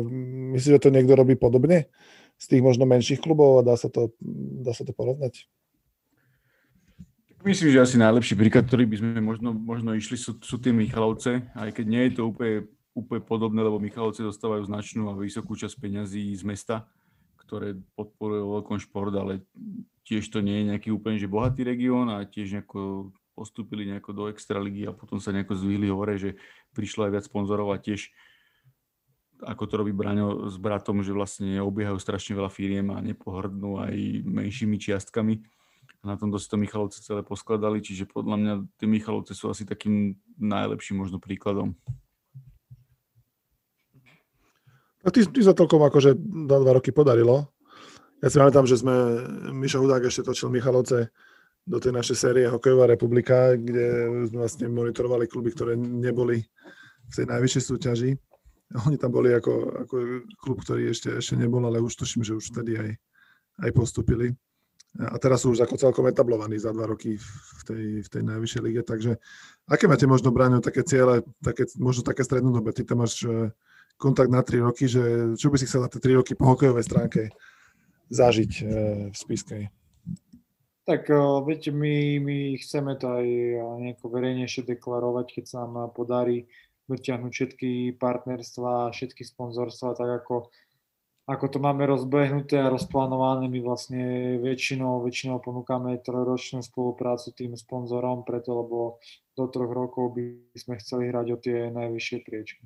[0.58, 1.88] myslíš, že to niekto robí podobne
[2.36, 4.12] z tých možno menších klubov a dá sa to,
[4.66, 5.48] dá sa to porovnať?
[7.46, 11.46] Myslím, že asi najlepší príklad, ktorý by sme možno, možno išli, sú, sú tie Michalovce,
[11.54, 15.76] aj keď nie je to úplne, úplne podobné, lebo Michalovce dostávajú značnú a vysokú časť
[15.76, 16.88] peňazí z mesta,
[17.44, 19.44] ktoré podporujú veľkom šport, ale
[20.08, 24.24] tiež to nie je nejaký úplne že bohatý región a tiež nejako postúpili nejako do
[24.32, 26.40] extraligy a potom sa nejako zvýhli hore, že
[26.72, 28.16] prišlo aj viac sponzorov a tiež
[29.44, 34.24] ako to robí Braňo s bratom, že vlastne obiehajú strašne veľa firiem a nepohrdnú aj
[34.24, 35.44] menšími čiastkami.
[36.00, 39.68] A na tomto si to Michalovce celé poskladali, čiže podľa mňa tie Michalovce sú asi
[39.68, 41.76] takým najlepším možno príkladom.
[45.06, 46.18] A ty, ty sa toľkom akože
[46.50, 47.54] za dva roky podarilo.
[48.26, 49.22] Ja si pamätám, že sme,
[49.54, 51.14] Mišo Hudák ešte točil Michalovce
[51.66, 56.42] do tej našej série Hokejová republika, kde sme vlastne monitorovali kluby, ktoré neboli
[57.06, 58.10] v tej najvyššej súťaži.
[58.90, 59.96] Oni tam boli ako, ako
[60.42, 62.90] klub, ktorý ešte, ešte nebol, ale už tuším, že už vtedy aj,
[63.62, 64.34] aj postupili.
[64.96, 68.62] A teraz sú už ako celkom etablovaní za dva roky v tej, v tej najvyššej
[68.64, 68.82] lige.
[68.82, 69.22] Takže
[69.70, 72.74] aké máte možno, Braňo, také ciele, také, možno také strednodobé?
[72.74, 73.22] Ty tam máš
[73.96, 76.52] eh, kontakt na tri roky, že čo by si chcel na tie tri roky po
[76.52, 77.22] hokejovej stránke
[78.12, 78.68] zažiť eh,
[79.10, 79.64] v Spiskej?
[80.86, 83.26] Tak eh, viete, my, my chceme to aj
[83.80, 86.46] nejako verejnejšie deklarovať, keď sa nám podarí
[86.86, 90.54] dotiahnuť všetky partnerstva, všetky sponzorstva, tak ako,
[91.26, 93.50] ako to máme rozbehnuté a rozplánované.
[93.50, 99.02] My vlastne väčšinou, väčšinou ponúkame trojročnú spoluprácu tým sponzorom, preto lebo
[99.34, 102.64] do troch rokov by sme chceli hrať o tie najvyššie priečky.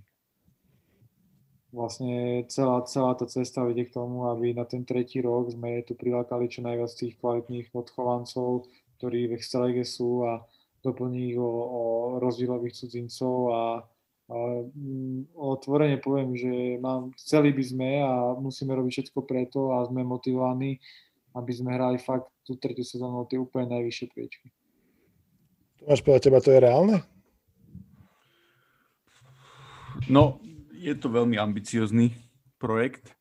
[1.69, 5.93] Vlastne celá, celá tá cesta vedie k tomu, aby na ten tretí rok sme tu
[5.93, 8.65] prilákali čo najviac tých kvalitných odchovancov,
[8.97, 10.41] ktorí v Extralege sú a
[10.81, 11.83] doplní ich o, o
[12.17, 13.61] rozdielových cudzincov a
[14.29, 20.05] Mm, otvorene poviem, že mám, chceli by sme a musíme robiť všetko preto a sme
[20.05, 20.77] motivovaní,
[21.33, 24.53] aby sme hrali fakt tú tretiu sezónu tie úplne najvyššie priečky.
[25.81, 26.97] Tomáš, podľa teba to je reálne?
[30.05, 30.37] No,
[30.79, 32.15] je to veľmi ambiciózny
[32.55, 33.11] projekt,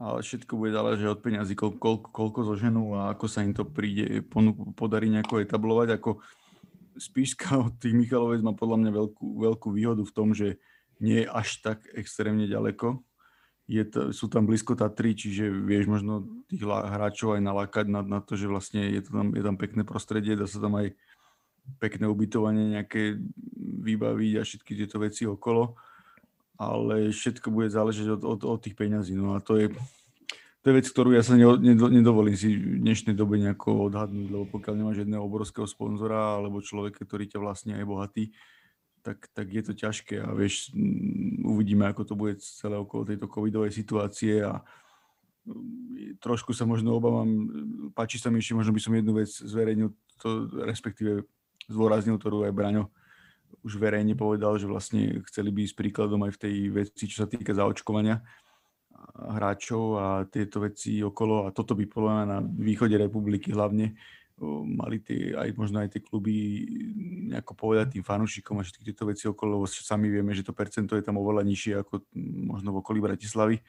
[0.00, 4.24] ale všetko bude záležať od peňazí, koľko, koľko, zoženú a ako sa im to príde,
[4.76, 6.00] podarí nejako etablovať.
[6.00, 6.20] Ako,
[6.96, 10.56] Spišska od tých Michalovec má podľa mňa veľkú, veľkú výhodu v tom, že
[10.96, 13.04] nie je až tak extrémne ďaleko.
[13.68, 18.24] Je to, sú tam blízko Tatry, čiže vieš možno tých hráčov aj nalákať na, na
[18.24, 20.96] to, že vlastne je, to tam, je tam pekné prostredie, dá sa tam aj
[21.82, 23.18] pekné ubytovanie nejaké
[23.84, 25.76] vybaviť a všetky tieto veci okolo,
[26.56, 29.12] ale všetko bude záležať od, od, od tých peňazí.
[29.12, 29.72] No a to je,
[30.64, 34.74] to je vec, ktorú ja sa nedovolím si v dnešnej dobe nejako odhadnúť, lebo pokiaľ
[34.74, 38.24] nemáš jedného obrovského sponzora alebo človeka, ktorý ťa vlastne aj bohatý,
[39.06, 40.74] tak, tak je to ťažké a vieš,
[41.46, 44.58] uvidíme, ako to bude celé okolo tejto covidovej situácie a
[45.46, 47.46] mm, trošku sa možno obávam,
[47.94, 51.22] páči sa mi ešte, možno by som jednu vec zverejnil, to, respektíve
[51.70, 52.90] zdôraznil, ktorú aj Braňo
[53.66, 57.28] už verejne povedal, že vlastne chceli by ísť príkladom aj v tej veci, čo sa
[57.28, 58.22] týka zaočkovania
[59.16, 61.46] hráčov a tieto veci okolo.
[61.46, 63.98] A toto by podľa mňa na východe republiky hlavne
[64.68, 66.68] mali tie, aj možno aj tie kluby
[67.32, 70.92] nejako povedať tým fanúšikom a všetky tieto veci okolo, lebo sami vieme, že to percento
[70.92, 72.04] je tam oveľa nižšie ako
[72.44, 73.64] možno v okolí Bratislavy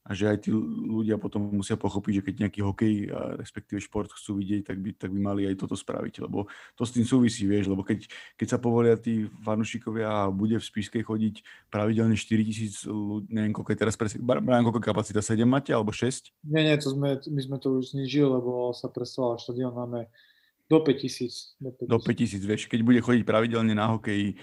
[0.00, 4.08] a že aj tí ľudia potom musia pochopiť, že keď nejaký hokej a respektíve šport
[4.08, 7.44] chcú vidieť, tak by, tak by mali aj toto spraviť, lebo to s tým súvisí,
[7.44, 8.08] vieš, lebo keď,
[8.40, 11.34] keď sa povolia tí fanúšikovia a bude v Spiskej chodiť
[11.68, 15.92] pravidelne 4 tisíc ľudí, neviem, koľko je teraz presne, Brian, koľko kapacita, 7 máte alebo
[15.92, 16.32] 6?
[16.48, 20.08] Nie, nie, to sme, my sme to už znižili, lebo sa presoval štadión, máme
[20.70, 21.58] do 5 tisíc.
[21.60, 24.38] Do 5 tisíc, vieš, keď bude chodiť pravidelne na hokej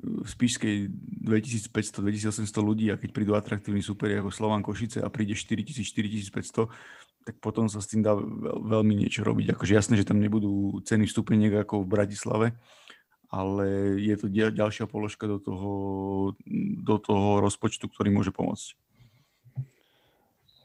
[0.00, 0.88] v Spišskej
[1.28, 6.72] 2500-2800 ľudí a keď prídu atraktívni superi ako Slovan Košice a príde 4000-4500,
[7.28, 9.52] tak potom sa s tým dá veľmi niečo robiť.
[9.52, 12.46] Akože jasné, že tam nebudú ceny vstupeniek ako v Bratislave,
[13.28, 15.72] ale je to ďalšia položka do toho,
[16.80, 18.74] do toho rozpočtu, ktorý môže pomôcť.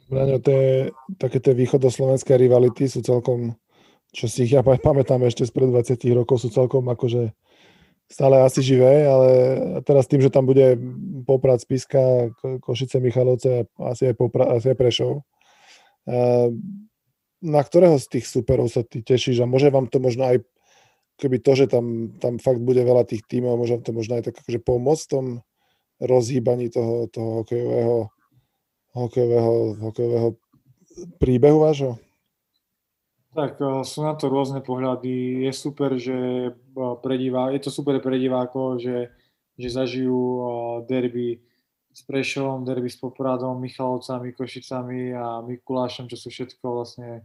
[0.06, 3.58] Braňo, tie, také tie východoslovenské rivality sú celkom,
[4.14, 7.36] čo si ich ja pamätám ešte spred 20 rokov, sú celkom akože
[8.06, 9.30] stále asi živé, ale
[9.82, 10.78] teraz tým, že tam bude
[11.26, 12.30] Poprad, Spiska,
[12.62, 15.26] Košice, Michalovce, asi aj, Popra, asi aj Prešov.
[17.42, 20.46] Na ktorého z tých superov sa ty tešíš a môže vám to možno aj
[21.16, 24.36] keby to, že tam, tam fakt bude veľa tých tímov, môže to možno aj tak
[24.36, 25.26] akože pomôcť tom
[26.04, 27.98] rozhýbaní toho, toho hokejového,
[28.94, 30.30] hokejového, hokejového
[31.20, 31.96] príbehu vášho?
[33.36, 35.44] Tak eh, sú na to rôzne pohľady.
[35.44, 39.12] Je super, že eh, pre divá, je to super pre divákov, že,
[39.60, 40.48] že zažijú eh,
[40.88, 41.44] derby
[41.92, 47.24] s Prešovom, derby s Popradom, Michalovcami, Košicami a Mikulášom, čo sú všetko vlastne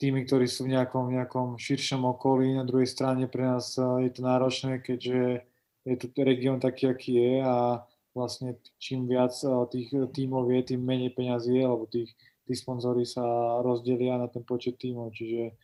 [0.00, 2.56] tými, ktorí sú v nejakom, nejakom širšom okolí.
[2.56, 5.48] Na druhej strane pre nás je to náročné, keďže
[5.88, 9.32] je to región taký, aký je a vlastne čím viac
[9.72, 12.12] tých tímov je, tým menej peňazí je, lebo tých
[12.44, 13.24] tí sponzory sa
[13.64, 15.56] rozdelia na ten počet tímov, čiže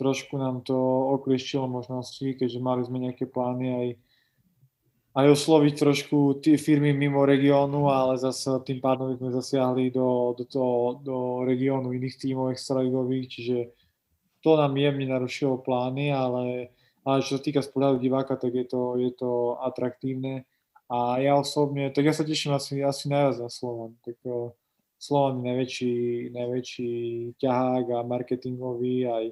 [0.00, 0.76] trošku nám to
[1.20, 3.88] oklieštilo možnosti, keďže mali sme nejaké plány aj,
[5.20, 10.44] aj osloviť trošku tie firmy mimo regiónu, ale zase tým pádom sme zasiahli do, do,
[10.48, 13.58] toho, do regiónu iných tímov extraligových, čiže
[14.40, 16.72] to nám jemne narušilo plány, ale,
[17.04, 20.48] ale čo sa týka z diváka, tak je to, je to atraktívne
[20.90, 23.94] a ja osobne, tak ja sa teším asi, asi najviac na Slovan.
[24.02, 24.50] Tak uh,
[25.00, 25.94] Slovan je najväčší,
[26.36, 26.92] najväčší
[27.40, 29.26] ťahák a marketingový, aj,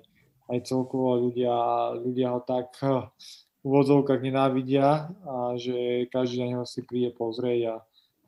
[0.49, 1.53] aj celkovo ľudia,
[2.01, 3.05] ľudia ho tak uh,
[3.61, 7.61] v úvodzovkách nenávidia a že každý na neho si príde pozrieť.
[7.69, 7.75] A,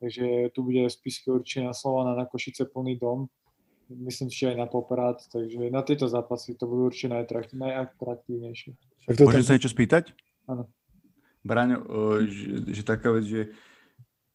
[0.05, 3.33] takže tu bude spisky určite na Slovana, na Košice plný dom.
[3.89, 7.17] Myslím, že aj na Poprad, takže na tieto zápasy to budú určite
[7.57, 8.77] najatraktívnejšie.
[9.17, 10.13] Môžem sa niečo spýtať?
[10.45, 10.69] Áno.
[11.41, 11.89] Braňo,
[12.29, 13.43] že, že taká vec, že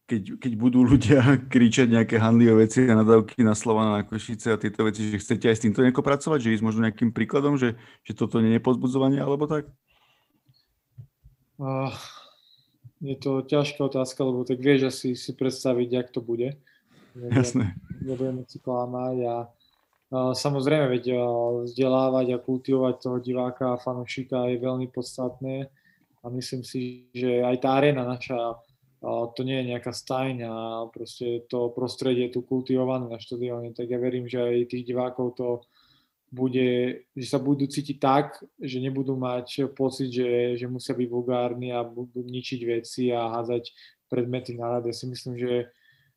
[0.06, 1.20] keď, keď budú ľudia
[1.52, 5.50] kričať nejaké handlivé veci a nadávky na slova na Košice a tieto veci, že chcete
[5.50, 7.74] aj s týmto nejako pracovať, že ísť možno nejakým príkladom, že,
[8.06, 9.66] že toto nie je pozbudzovanie alebo tak?
[11.58, 11.90] Uh,
[13.02, 16.54] je to ťažká otázka, lebo tak vieš asi si predstaviť, jak to bude.
[17.16, 17.74] Jasné.
[18.04, 24.52] Nebudeme si klamať a uh, samozrejme, veď uh, vzdelávať a kultivovať toho diváka a fanúšika
[24.52, 25.66] je veľmi podstatné
[26.20, 28.60] a myslím si, že aj tá arena naša,
[29.04, 34.00] to nie je nejaká stajňa, proste to prostredie je tu kultivované na štadióne, tak ja
[34.00, 35.48] verím, že aj tých divákov to
[36.32, 41.70] bude, že sa budú cítiť tak, že nebudú mať pocit, že, že musia byť vulgárni
[41.70, 43.70] a budú ničiť veci a hádzať
[44.10, 44.90] predmety na rad.
[44.90, 45.70] Ja si myslím, že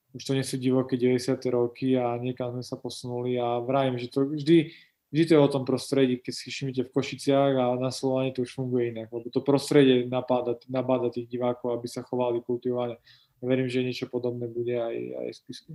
[0.09, 1.37] už to nie sú divoké 90.
[1.53, 4.73] roky a niekam sme sa posunuli a vrajím, že to vždy,
[5.09, 8.93] vždy o tom prostredí, keď si všimnete v Košiciach a na Slovane to už funguje
[8.93, 13.01] inak, lebo to prostredie napáda, nabáda tých divákov, aby sa chovali kultivovane.
[13.41, 15.71] Verím, že niečo podobné bude aj, aj v spisku.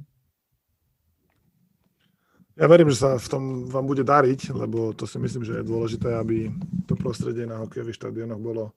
[2.54, 5.66] Ja verím, že sa v tom vám bude dariť, lebo to si myslím, že je
[5.66, 6.54] dôležité, aby
[6.86, 8.70] to prostredie na hokejových štadionoch bolo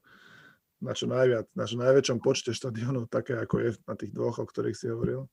[0.82, 4.46] na čo najviac, na čo najväčšom počte štadionov, také ako je na tých dvoch, o
[4.50, 5.30] ktorých si hovoril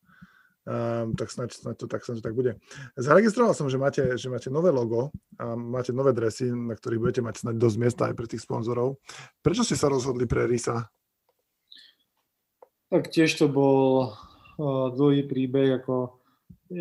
[0.64, 2.52] um, tak snáď, snáď to tak, snáď to tak bude.
[2.96, 7.22] Zaregistroval som, že máte, že máte nové logo a máte nové dresy, na ktorých budete
[7.22, 9.00] mať snáď dosť miesta aj pre tých sponzorov.
[9.40, 10.88] Prečo ste sa rozhodli pre Risa?
[12.92, 14.12] Tak tiež to bol
[14.60, 16.20] uh, dlhý príbeh, ako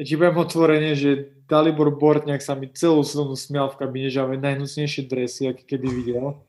[0.02, 4.40] ti budem otvorene, že Dalibor Bortňák sa mi celú sezónu smial v kabine, že máme
[4.42, 6.42] najhnusnejšie dresy, aký kedy videl.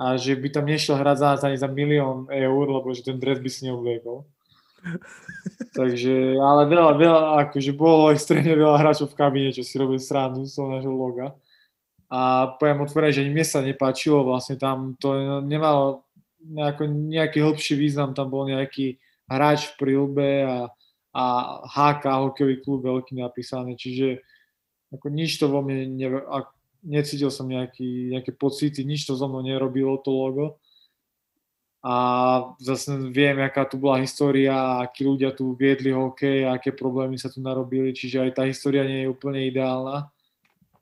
[0.00, 3.20] A že by tam nešiel hrať za nás ani za milión eur, lebo že ten
[3.20, 4.24] dres by si neobliekol.
[5.76, 10.44] Takže, ale veľa, veľa, akože bolo extrémne veľa hráčov v kabíne, čo si robil srandu
[10.44, 11.36] z toho nášho loga.
[12.10, 15.14] A poviem otvorene, že mne sa nepáčilo, vlastne tam to
[15.46, 16.10] nemalo
[16.42, 18.98] nejako, nejaký hĺbší význam, tam bol nejaký
[19.30, 20.58] hráč v prílbe a,
[21.14, 21.24] a
[21.70, 24.26] HK, hokejový klub veľký napísané, čiže
[24.90, 26.08] ako nič to vo mne, ne,
[26.82, 30.58] necítil som nejaký, nejaké pocity, nič to zo mnou nerobilo to logo
[31.80, 31.94] a
[32.60, 37.40] zase viem, aká tu bola história, akí ľudia tu viedli hokej, aké problémy sa tu
[37.40, 40.12] narobili, čiže aj tá história nie je úplne ideálna.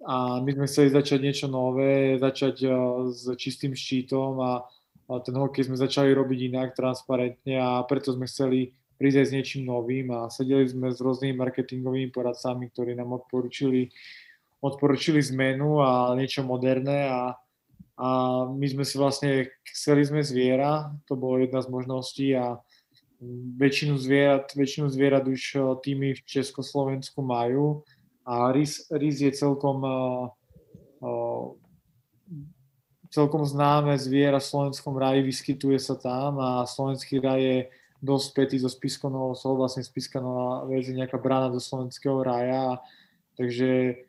[0.03, 4.67] A my sme chceli začať niečo nové, začať uh, s čistým štítom a,
[5.25, 10.13] ten hokej sme začali robiť inak, transparentne a preto sme chceli prísť s niečím novým
[10.13, 13.89] a sedeli sme s rôznymi marketingovými poradcami, ktorí nám odporučili,
[14.61, 17.41] odporučili zmenu a niečo moderné a
[17.99, 18.09] a
[18.47, 22.63] my sme si vlastne, chceli sme zviera, to bolo jedna z možností a
[23.59, 27.83] väčšinu zvierat, väčšinu zvierat už eh, týmy v Československu majú.
[28.29, 30.29] A rys, je celkom uh,
[33.09, 37.59] celkom známe zviera v slovenskom raji, vyskytuje sa tam a slovenský raj je
[38.05, 42.79] dosť spätý so Spiskonovou sol, vlastne Spiskanová je nejaká brána do slovenského raja,
[43.35, 44.05] takže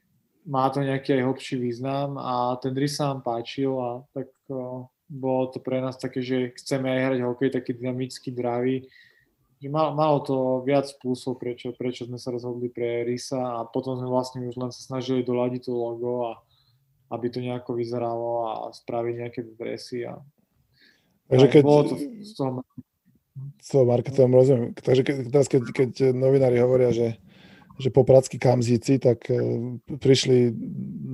[0.45, 4.87] má to nejaký aj hlbší význam a ten rys sa nám páčil a tak uh,
[5.09, 8.85] bolo to pre nás také, že chceme aj hrať hokej taký dynamický, dravý.
[9.59, 14.07] Mal, malo to viac plusov, prečo, prečo sme sa rozhodli pre Risa a potom sme
[14.07, 16.39] vlastne už len sa snažili doladiť to logo a
[17.11, 20.07] aby to nejako vyzeralo a spraviť nejaké dresy.
[20.07, 20.21] A,
[21.27, 22.51] Takže keď, bolo to z toho,
[23.59, 24.71] z toho marketom rozumiem.
[24.77, 27.19] Takže keď, teraz keď, keď novinári hovoria, že
[27.79, 30.51] že popradskí kamzíci, tak uh, prišli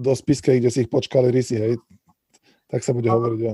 [0.01, 1.73] do spiske, kde si ich počkali rysy, hej.
[2.65, 3.41] Tak sa bude no, hovoriť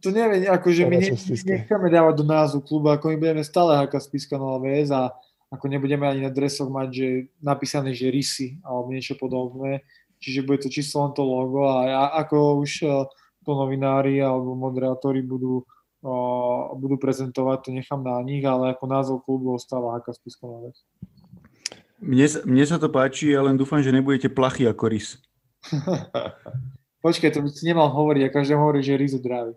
[0.00, 1.12] To neviem, akože my ne,
[1.44, 5.12] nechceme dávať do názvu klubu, ako my budeme stále haká spiska Nová VS a
[5.52, 7.08] ako nebudeme ani na dresoch mať, že
[7.44, 9.84] napísané, že rysy alebo niečo podobné.
[10.24, 13.04] Čiže bude to čisto len to logo a ja, ako už uh,
[13.44, 15.68] to novinári alebo moderátori budú,
[16.00, 20.72] uh, budú prezentovať, to nechám na nich, ale ako názov klubu ostáva haká spiska Nová
[20.72, 20.80] VS.
[22.04, 25.16] Mne, mne sa to páči, ja len dúfam, že nebudete plachy ako rys.
[27.04, 29.56] Počkaj, to by si nemal hovoriť, a každému hovorí, že Rizu drávi.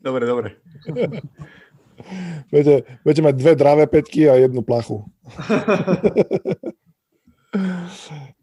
[0.00, 0.48] Dobre, dobre.
[2.52, 5.04] budete, budete mať dve dravé peťky a jednu plachu.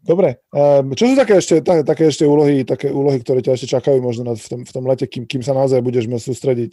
[0.04, 3.72] Dobre, um, čo sú také ešte, tak, také ešte úlohy, také úlohy, ktoré ťa ešte
[3.72, 6.72] čakajú možno v tom, v tom lete, kým, kým sa naozaj budeš môcť sústrediť,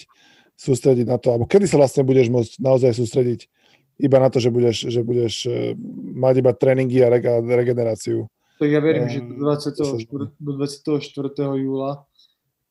[0.59, 3.47] sústrediť na to, alebo kedy sa vlastne budeš môcť naozaj sústrediť
[3.95, 5.73] iba na to, že budeš, že budeš uh,
[6.15, 8.27] mať iba tréningy a regeneráciu.
[8.55, 11.59] Tak ja verím, um, že do 24, do 24.
[11.59, 12.07] júla,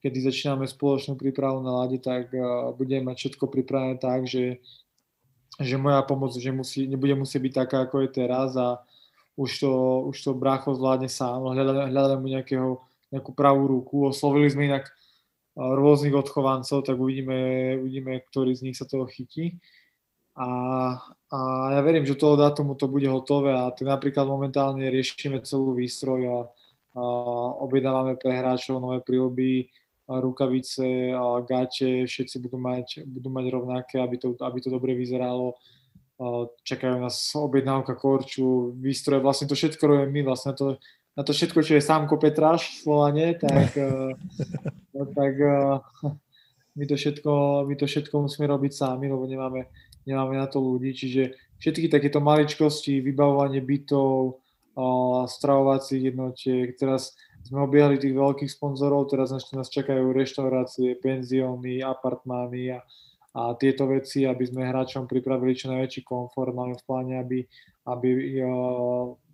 [0.00, 4.64] kedy začíname spoločnú prípravu na lade, tak uh, budeme mať všetko pripravené tak, že,
[5.60, 8.80] že moja pomoc že musí, nebude musieť byť taká, ako je teraz a
[9.34, 9.72] už to,
[10.14, 12.68] už to brácho zvládne sám, hľadáme, hľadáme mu nejakého,
[13.10, 14.06] nejakú pravú ruku.
[14.06, 14.94] Oslovili sme inak
[15.54, 17.38] rôznych odchovancov, tak uvidíme,
[17.78, 19.58] uvidíme, ktorý z nich sa toho chytí.
[20.34, 20.48] A,
[21.30, 21.38] a
[21.70, 26.20] ja verím, že toho dátumu to bude hotové a tak napríklad momentálne riešime celú výstroj
[26.26, 26.38] a,
[26.98, 27.02] a
[27.62, 29.70] objednávame pre hráčov nové prílby,
[30.08, 35.56] rukavice, a gáče, všetci budú mať, budú mať rovnaké, aby to, aby to dobre vyzeralo.
[36.62, 40.76] Čakajú nás objednávka korču, výstroje, vlastne to všetko robíme my, vlastne to,
[41.16, 43.70] na to všetko, čo je sámko Petráš v Slovane, tak,
[44.92, 45.74] tak eh,
[46.74, 47.32] my to, všetko,
[47.66, 49.66] my to všetko musíme robiť sami, lebo nemáme,
[50.04, 54.40] nemáme na to ľudí, čiže všetky takéto maličkosti, vybavovanie bytov,
[55.30, 57.14] stravovacích jednotiek, teraz
[57.46, 62.80] sme obiehali tých veľkých sponzorov, teraz nás čakajú reštaurácie, penzióny, apartmány a,
[63.36, 66.50] a tieto veci, aby sme hráčom pripravili čo najväčší komfort.
[66.56, 67.46] Máme v pláne, aby,
[67.86, 68.40] aby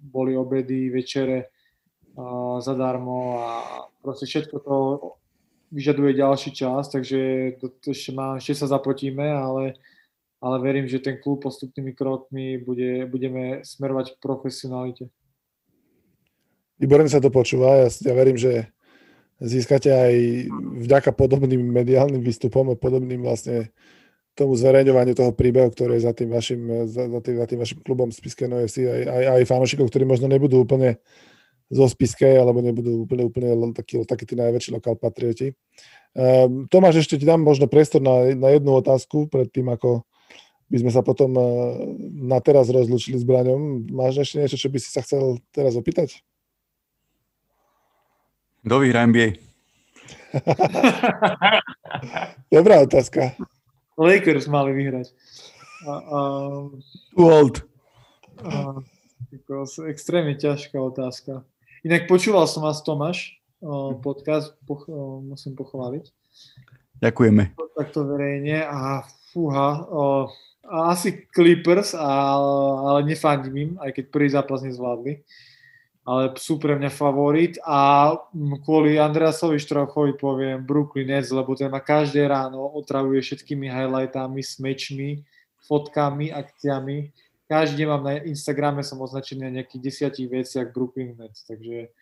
[0.02, 1.54] boli obedy, večere
[2.60, 3.50] zadarmo a
[4.02, 4.76] proste všetko to
[5.70, 7.18] vyžaduje ďalší čas, takže
[7.62, 9.78] to, to ešte, má, ešte sa zapotíme, ale,
[10.40, 15.04] ale verím, že ten klub postupnými krokmi bude, budeme smerovať k profesionalite.
[16.80, 17.84] Výborne sa to počúva.
[17.84, 18.72] Ja, ja verím, že
[19.40, 20.14] získate aj
[20.84, 23.68] vďaka podobným mediálnym výstupom a podobným vlastne
[24.32, 27.78] tomu zverejňovaniu toho príbehu, ktorý je za tým vašim, za, za tým, za tým vašim
[27.84, 30.96] klubom Spiske NFC, aj, aj, aj fanúšikov, ktorí možno nebudú úplne
[31.68, 35.52] zo Spiske, alebo nebudú úplne, úplne takí, takí tí najväčší lokál patrioti.
[36.16, 40.08] Um, Tomáš, ešte ti dám možno priestor na, na jednu otázku, pred tým, ako
[40.70, 41.74] by sme sa potom uh,
[42.14, 43.90] na teraz rozlučili s Braňom.
[43.90, 46.22] Máš ešte niečo, čo by si sa chcel teraz opýtať?
[48.62, 49.34] Kto vyhrá NBA?
[52.54, 53.34] Dobrá otázka.
[53.98, 55.10] Lakers mali vyhrať.
[55.82, 56.62] Uh, uh,
[57.18, 57.56] Too old.
[58.38, 58.78] Uh,
[59.90, 61.42] extrémne ťažká otázka.
[61.82, 66.12] Inak počúval som vás, Tomáš, uh, podcast, poch- uh, musím pochváliť.
[67.00, 67.56] Ďakujeme.
[67.74, 70.28] Takto verejne a fúha, uh,
[70.70, 75.26] asi Clippers, ale, nefandím im, aj keď prvý zápas nezvládli
[76.10, 78.10] ale sú pre mňa favorit a
[78.66, 85.22] kvôli Andreasovi Štrochovi poviem Brooklyn Nets, lebo ten ma každé ráno otravuje všetkými highlightami, smečmi,
[85.70, 87.14] fotkami, akciami.
[87.46, 91.92] Každý mám na Instagrame som označený na nejakých desiatich veciach Brooklyn Nets, takže,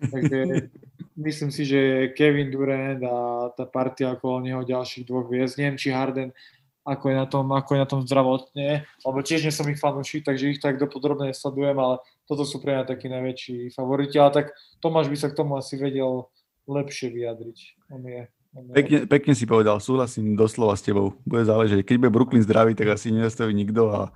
[0.00, 0.38] takže
[1.30, 3.16] myslím si, že Kevin Durant a
[3.54, 6.34] tá partia okolo neho ďalších dvoch hviezd, neviem, či Harden
[6.82, 8.68] ako je na tom, ako je na tom zdravotne,
[9.06, 12.74] lebo tiež nie som ich fanúšik, takže ich tak dopodrobne nesledujem, ale toto sú pre
[12.74, 14.46] mňa takí najväčší favoriti, ale tak
[14.82, 16.26] Tomáš by sa k tomu asi vedel
[16.66, 17.58] lepšie vyjadriť.
[17.94, 18.20] On je,
[18.58, 18.74] on je...
[18.74, 21.14] Pekne, pekne si povedal, súhlasím doslova s tebou.
[21.22, 24.10] Bude záležať, keď bude Brooklyn zdravý, tak asi nezastaví nikto a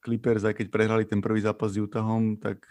[0.00, 2.64] Clippers, aj keď prehrali ten prvý zápas s Utahom, tak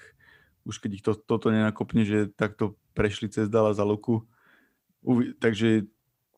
[0.66, 4.26] už keď ich to, toto nenakopne, že takto prešli cez Dala za Luku.
[5.06, 5.86] Uvi- takže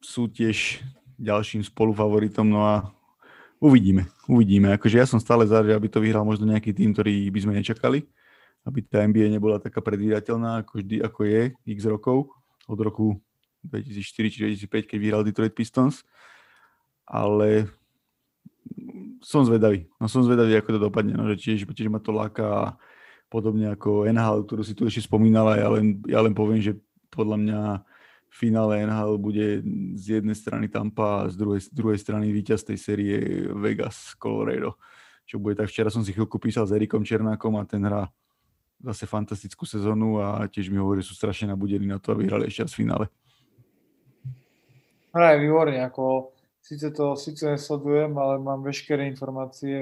[0.03, 0.83] sú tiež
[1.15, 2.75] ďalším spolufavoritom, no a
[3.57, 4.69] Uvidíme, uvidíme.
[4.77, 7.53] Akože ja som stále za, že aby to vyhral možno nejaký tým, ktorý by sme
[7.57, 8.05] nečakali.
[8.61, 12.29] Aby tá NBA nebola taká predvídateľná, ako vždy, ako je x rokov.
[12.69, 13.17] Od roku
[13.65, 14.37] 2004 či
[14.69, 16.05] 2005, keď vyhral Detroit Pistons.
[17.09, 17.65] Ale
[19.25, 19.89] som zvedavý.
[19.97, 21.17] No som zvedavý, ako to dopadne.
[21.17, 22.77] No, že tiež, tiež ma to láka
[23.27, 25.57] podobne ako NHL, ktorú si tu ešte spomínala.
[25.57, 26.77] Ja len, ja len poviem, že
[27.09, 27.59] podľa mňa
[28.37, 29.65] finále NHL bude
[29.97, 33.17] z jednej strany Tampa a z druhej, z druhej strany víťaz tej série
[33.49, 34.77] Vegas, Colorado.
[35.25, 38.05] Čo bude tak, včera som si chvíľku písal s Erikom Černákom a ten hrá
[38.77, 42.45] zase fantastickú sezónu a tiež mi hovorí, že sú strašne nabudení na to, aby hrali
[42.45, 43.05] ešte v finále.
[45.11, 46.31] Hraje výborne, ako
[46.61, 49.81] síce to síce nesledujem, ale mám veškeré informácie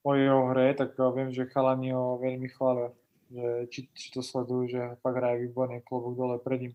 [0.00, 2.88] o jeho hre, tak viem, že chalani ho veľmi chvália,
[3.28, 6.74] že či, či to sledujú, že fakt hraje výborne, klobúk dole pred ním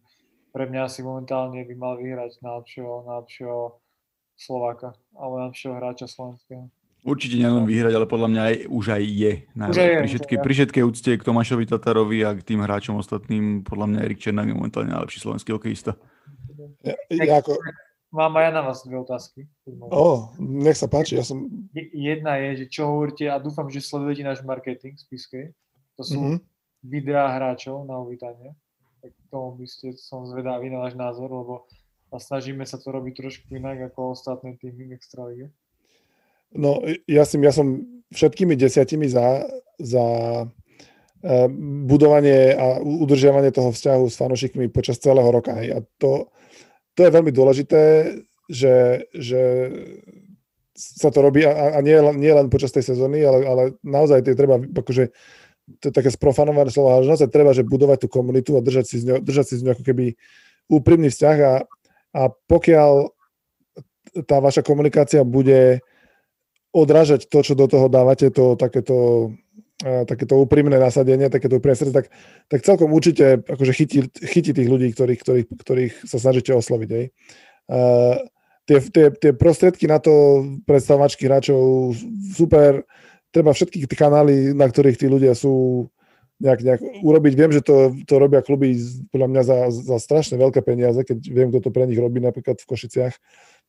[0.50, 3.80] pre mňa asi momentálne by mal vyhrať najlepšieho, najlepšieho
[4.40, 6.72] Slováka alebo najlepšieho hráča slovenského.
[7.00, 9.34] Určite nielen vyhrať, ale podľa mňa aj, už aj je.
[9.56, 13.00] Už aj je pri, všetkej, pri všetkej úcte k Tomášovi Tatarovi a k tým hráčom
[13.00, 15.96] ostatným, podľa mňa Erik Černák je momentálne najlepší slovenský hokejista.
[16.84, 17.56] Ja, ja ako...
[18.10, 19.46] Mám aj ja na vás dve otázky.
[19.94, 21.46] O, nech sa páči, ja som...
[21.94, 25.54] Jedna je, že čo hovoríte, a dúfam, že sledujete náš marketing spiskej.
[25.94, 26.40] To sú mm-hmm.
[26.90, 28.58] videá hráčov na uvítanie.
[29.00, 31.68] Tak tomu by ste, som zvedavý na váš názor, lebo
[32.12, 35.54] snažíme sa to robiť trošku inak ako ostatné týmy Extraligy.
[36.50, 39.46] No, ja, som, ja som všetkými desiatimi za,
[39.78, 40.06] za
[41.22, 41.46] e,
[41.86, 45.54] budovanie a udržiavanie toho vzťahu s fanošikmi počas celého roka.
[45.54, 46.34] A to,
[46.98, 47.82] to je veľmi dôležité,
[48.50, 49.42] že, že
[50.74, 54.34] sa to robí a, a nie, nie len počas tej sezóny, ale, ale naozaj je
[54.34, 55.14] treba, akože,
[55.78, 58.96] to je také sprofanované slovo, ale naozaj treba, že budovať tú komunitu a držať si
[59.02, 60.06] z ňou, držať si z ňou ako keby
[60.70, 61.54] úprimný vzťah a,
[62.18, 63.14] a pokiaľ
[64.26, 65.86] tá vaša komunikácia bude
[66.74, 69.30] odrážať to, čo do toho dávate, to takéto,
[69.82, 72.08] takéto úprimné nasadenie, takéto úprimné srdce, tak,
[72.50, 76.90] tak celkom určite akože chytí, chytí tých ľudí, ktorých, ktorých, ktorých sa snažíte osloviť.
[76.90, 77.06] Hej.
[77.70, 78.18] Uh,
[78.70, 81.94] tie, tie, tie prostriedky na to predstavovačky hráčov
[82.38, 82.86] super,
[83.30, 85.86] treba všetky kanály, na ktorých tí ľudia sú
[86.40, 87.34] nejak, nejak urobiť.
[87.36, 88.74] Viem, že to, to robia kluby
[89.12, 92.58] podľa mňa za, za strašne veľké peniaze, keď viem, kto to pre nich robí napríklad
[92.58, 93.16] v Košiciach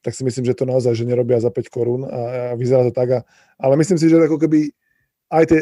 [0.01, 2.93] tak si myslím, že to naozaj, že nerobia za 5 korún a, a vyzerá to
[2.93, 3.09] tak.
[3.13, 3.19] A,
[3.61, 4.73] ale myslím si, že ako keby
[5.29, 5.61] aj tie,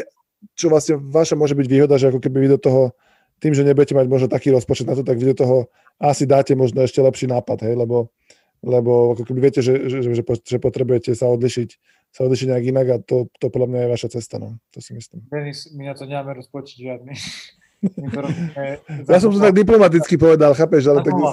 [0.55, 2.81] čo vlastne vaša môže byť výhoda, že ako keby vy do toho,
[3.43, 5.57] tým, že nebudete mať možno taký rozpočet na to, tak vy do toho
[5.99, 8.11] asi dáte možno ešte lepší nápad, hej, lebo,
[8.63, 11.69] lebo ako keby viete, že, že, že, že potrebujete sa odlišiť,
[12.09, 14.57] sa odlišiť nejak inak a to, to podľa mňa je vaša cesta, no.
[14.73, 15.25] to si myslím.
[15.29, 17.13] Denis, my na to nemáme rozpočet žiadny.
[19.07, 21.15] Ja som to tak diplomaticky povedal, chápeš, ale tak...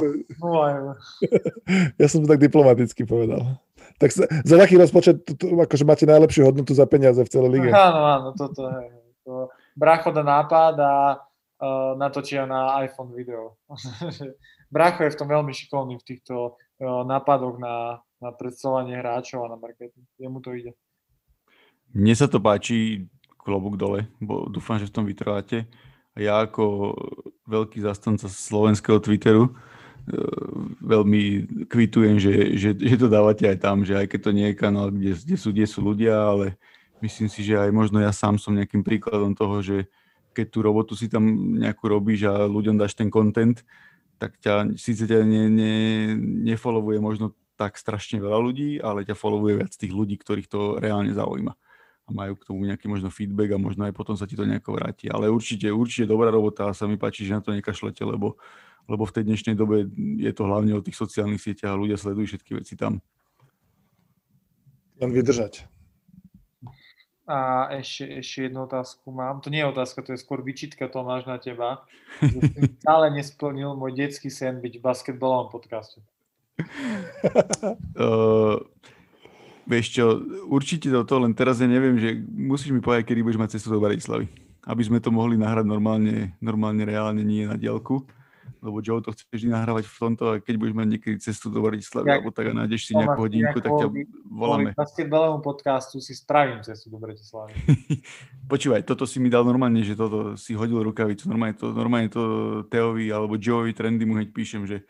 [2.00, 3.58] Ja som to tak diplomaticky povedal.
[3.98, 7.74] Tak za, za taký rozpočet akože máte najlepšiu hodnotu za peniaze v celej lige.
[7.74, 8.94] Áno, áno, toto je.
[9.26, 13.58] To, Bracho dá nápad a uh, natočia na iPhone video.
[14.74, 19.52] Bracho je v tom veľmi šikovný v týchto uh, nápadoch na, na predstavovanie hráčov a
[19.52, 20.06] na marketing.
[20.16, 20.72] Jemu to ide.
[21.92, 23.06] Mne sa to páči,
[23.38, 25.70] klobúk dole, bo dúfam, že v tom vytrváte
[26.16, 26.96] ja ako
[27.44, 29.52] veľký zastanca slovenského Twitteru e,
[30.80, 31.22] veľmi
[31.68, 34.88] kvitujem, že, že, že to dávate aj tam, že aj keď to nie je kanál,
[34.88, 36.56] kde, kde, sú, kde sú ľudia, ale
[37.04, 39.86] myslím si, že aj možno ja sám som nejakým príkladom toho, že
[40.32, 41.24] keď tú robotu si tam
[41.60, 43.60] nejakú robíš a ľuďom dáš ten content,
[44.16, 45.74] tak ťa, síce ťa ne, ne,
[46.48, 51.10] nefollowuje možno tak strašne veľa ľudí, ale ťa followuje viac tých ľudí, ktorých to reálne
[51.10, 51.56] zaujíma
[52.06, 54.78] a majú k tomu nejaký možno feedback a možno aj potom sa ti to nejako
[54.78, 55.10] vráti.
[55.10, 58.38] Ale určite, určite dobrá robota a sa mi páči, že na to nekašlete, lebo,
[58.86, 59.90] lebo v tej dnešnej dobe
[60.22, 63.02] je to hlavne o tých sociálnych sieťach a ľudia sledujú všetky veci tam.
[65.02, 65.66] Len vydržať.
[67.26, 69.42] A ešte, ešte jednu otázku mám.
[69.42, 71.82] To nie je otázka, to je skôr vyčitka Tomáš na teba.
[72.22, 76.06] Že si stále nesplnil môj detský sen byť v basketbalovom podcaste.
[78.00, 78.56] uh,
[79.66, 83.50] Vieš čo, určite toto, len teraz ja neviem, že musíš mi povedať, kedy budeš mať
[83.58, 84.30] cestu do Bratislavy.
[84.62, 88.06] Aby sme to mohli nahrať normálne, normálne reálne, nie na diálku.
[88.62, 91.58] Lebo Joe to chceš vždy nahrávať v tomto a keď budeš mať niekedy cestu do
[91.66, 93.86] Bratislavy, alebo tak a nájdeš si nejakú hodinku, tak ťa
[94.30, 94.70] voláme.
[94.78, 97.58] Basketbalovom podcastu si spravím cestu do Bratislavy.
[98.52, 101.26] Počúvaj, toto si mi dal normálne, že toto si hodil rukavicu.
[101.26, 102.22] Normálne to, normálne to
[102.70, 104.86] Teovi alebo Joevi trendy mu hneď píšem, že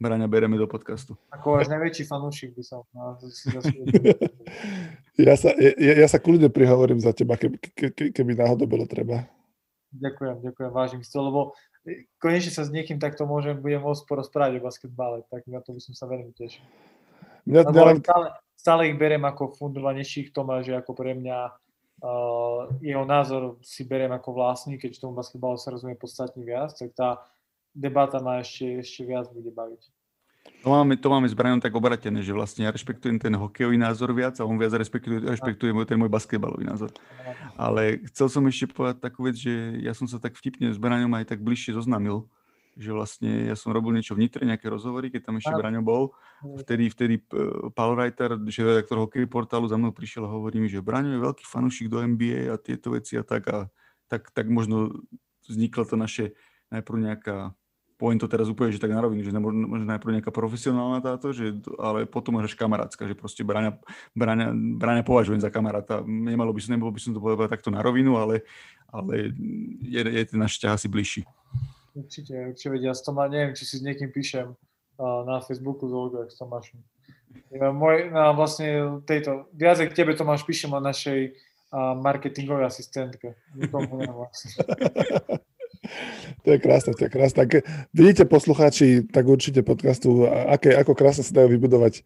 [0.00, 1.12] Braňa bereme do podcastu.
[1.28, 2.88] Ako váš najväčší fanúšik by som.
[2.96, 3.20] No,
[5.28, 9.28] ja, sa, ja, ja sa kľudne prihovorím za teba, keby, keby, keby náhodou bolo treba.
[9.92, 11.52] Ďakujem, ďakujem, vážim si to, lebo
[12.16, 15.80] konečne sa s niekým takto môžem, budem môcť porozprávať o basketbale, tak na to by
[15.84, 16.64] som sa veľmi tešil.
[17.44, 17.96] Mňa, mňa len...
[18.00, 18.26] stále,
[18.56, 21.38] stále ich beriem ako fundovanejších Tomáš, že ako pre mňa
[22.00, 26.96] uh, jeho názor si beriem ako vlastný, keď tomu basketbalu sa rozumie podstatne viac, tak
[26.96, 27.20] tá
[27.74, 29.82] debata ma ešte, ešte viac bude baviť.
[30.60, 34.12] To máme, to máme s Brianom tak obratené, že vlastne ja rešpektujem ten hokejový názor
[34.12, 36.92] viac a on viac rešpektuje, rešpektuje ten môj basketbalový názor.
[37.56, 41.12] Ale chcel som ešte povedať takú vec, že ja som sa tak vtipne s Braňom
[41.16, 42.28] aj tak bližšie zoznámil,
[42.76, 46.12] že vlastne ja som robil niečo v Nitre, nejaké rozhovory, keď tam ešte Braňo bol.
[46.64, 50.68] Vtedy, vtedy uh, Paul Reiter, že redaktor hokej portálu za mnou prišiel a hovorí mi,
[50.68, 53.68] že Braňo je veľký fanúšik do NBA a tieto veci a tak a
[54.08, 54.92] tak, tak možno
[55.48, 56.24] vzniklo to naše
[56.68, 57.36] najprv nejaká
[58.00, 61.60] poviem to teraz úplne, že tak na rovinu, že možno, najprv nejaká profesionálna táto, že,
[61.76, 63.76] ale potom až kamarátska, že proste Braňa,
[64.16, 66.00] Braňa, Braňa považujem za kamaráta.
[66.08, 68.48] Nemalo by som, nebolo by som to povedal takto na rovinu, ale,
[68.88, 69.36] ale
[69.84, 71.28] je, je ten náš ťah asi bližší.
[71.92, 74.56] Určite, určite vedia s tom, neviem, či si s niekým píšem
[75.00, 76.80] na Facebooku s Olgou, s Tomášom.
[77.52, 81.36] Ja, môj, no, vlastne tejto, viac k tebe Tomáš píšem o našej
[82.00, 83.36] marketingovej asistentke.
[83.54, 84.50] Nikomu vlastne.
[86.44, 87.44] To je krásne, to je krásne.
[87.44, 87.50] Tak
[87.92, 92.00] vidíte poslucháči, tak určite podcastu, aké, ako krásne sa dajú vybudovať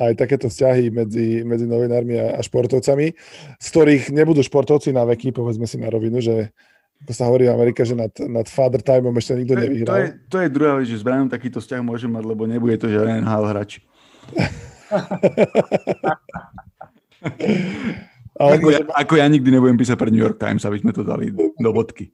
[0.00, 3.12] aj takéto vzťahy medzi, medzi novinármi a, a športovcami,
[3.60, 6.56] z ktorých nebudú športovci na veky, povedzme si na rovinu, že
[7.04, 9.92] ako sa hovorí v Amerike, že nad, nad father timeom ešte nikto nevyhral.
[9.92, 12.80] To je, to je druhá vec, že s Brianom takýto vzťah môže mať, lebo nebude
[12.80, 13.84] to žiaden NHL hráč.
[18.40, 21.28] ako, ja, ako ja nikdy nebudem písať pre New York Times, aby sme to dali
[21.36, 22.08] do bodky.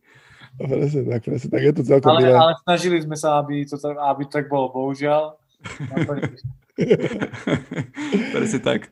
[0.59, 1.63] Presne tak, presne tak.
[1.63, 5.37] Je to celkom ale, ale snažili sme sa, aby to, aby to tak bolo, bohužiaľ.
[8.35, 8.91] presne tak.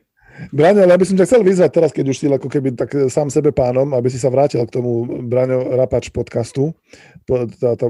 [0.55, 2.95] Braňo, ale ja by som ťa chcel vyzvať teraz, keď už si ako keby tak
[3.11, 6.71] sám sebe pánom, aby si sa vrátil k tomu Braňo Rapač podcastu,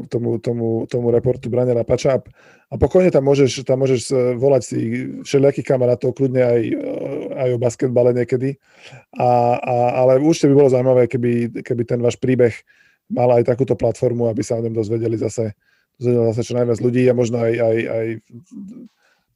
[0.09, 2.25] tomu, tomu, tomu reportu Braňa Rapača
[2.69, 4.79] a pokojne tam môžeš, tam môžeš e, volať si
[5.25, 6.75] všelijakých kamarátov, kľudne aj, e,
[7.33, 8.61] aj o basketbale niekedy,
[9.17, 12.53] a, a, ale určite by bolo zaujímavé, keby, keby ten váš príbeh
[13.09, 15.57] mal aj takúto platformu, aby sa o ňom dozvedeli zase,
[15.97, 18.07] dozvedeli zase čo najviac ľudí a možno aj, aj, aj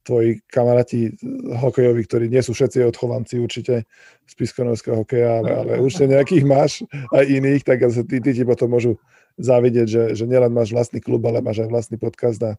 [0.04, 1.16] tvoji kamaráti
[1.58, 3.88] hokejoví, ktorí nie sú všetci odchovanci určite
[4.28, 6.72] z piskonovského hokeja, ale, ale určite nejakých máš
[7.10, 9.00] aj iných, tak tí, tí ti potom môžu
[9.40, 12.52] závidieť, že, že nielen máš vlastný klub, ale máš aj vlastný podcast a,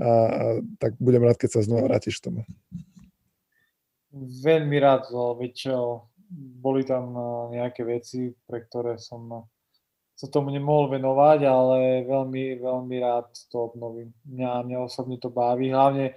[0.00, 0.44] a, a
[0.80, 2.40] tak budem rád, keď sa znova vrátiš k tomu.
[4.14, 5.74] Veľmi rád, veď
[6.62, 7.12] boli tam
[7.50, 9.50] nejaké veci, pre ktoré som
[10.14, 14.14] sa tomu nemohol venovať, ale veľmi, veľmi rád to obnovím.
[14.30, 16.14] Mňa, mňa osobne to baví, hlavne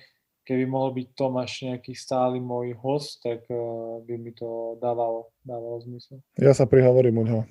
[0.48, 5.82] keby mohol byť Tomáš nejaký stály môj host, tak uh, by mi to dávalo, dávalo
[5.84, 6.24] zmysel.
[6.40, 7.42] Ja sa prihovorím u neho.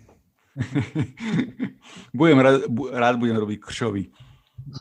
[2.16, 2.64] budem rád,
[2.96, 4.08] rád budem robiť kršovi.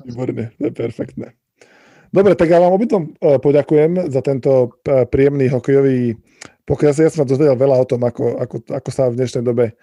[0.08, 1.28] Výborne, to je perfektné.
[2.16, 6.16] Dobre, tak ja vám obidvom e, poďakujem za tento e, príjemný hokejový
[6.66, 9.78] pokiaľ Ja som sa dozvedel veľa o tom, ako, ako, ako sa v dnešnej dobe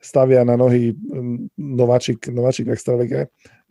[0.00, 0.92] stavia na nohy
[1.56, 3.20] nováčik, nováčik v extralege.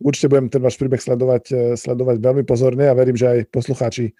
[0.02, 4.12] Určite budem ten váš príbeh sledovať, e, sledovať veľmi pozorne a verím, že aj poslucháči,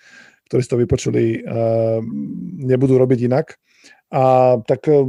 [0.46, 1.98] ktorí ste to vypočuli, uh,
[2.62, 3.58] nebudú robiť inak.
[4.06, 5.02] A tak e,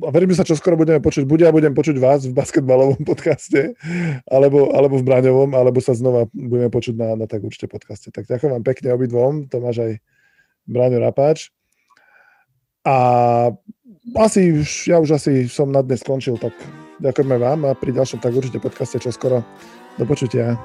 [0.00, 1.28] a verím, že sa čoskoro budeme počuť.
[1.28, 3.76] Bude ja budem počuť vás v basketbalovom podcaste,
[4.24, 8.08] alebo, alebo v Braňovom, alebo sa znova budeme počuť na, na tak určite podcaste.
[8.08, 9.92] Tak ďakujem vám pekne obidvom, Tomáš aj
[10.64, 11.52] Braňo Rapáč.
[12.88, 12.96] A
[14.18, 16.52] asi ja už asi som na dnes skončil, tak
[16.98, 19.46] ďakujeme vám a pri ďalšom tak určite podcaste čoskoro.
[20.00, 20.58] Do počutia.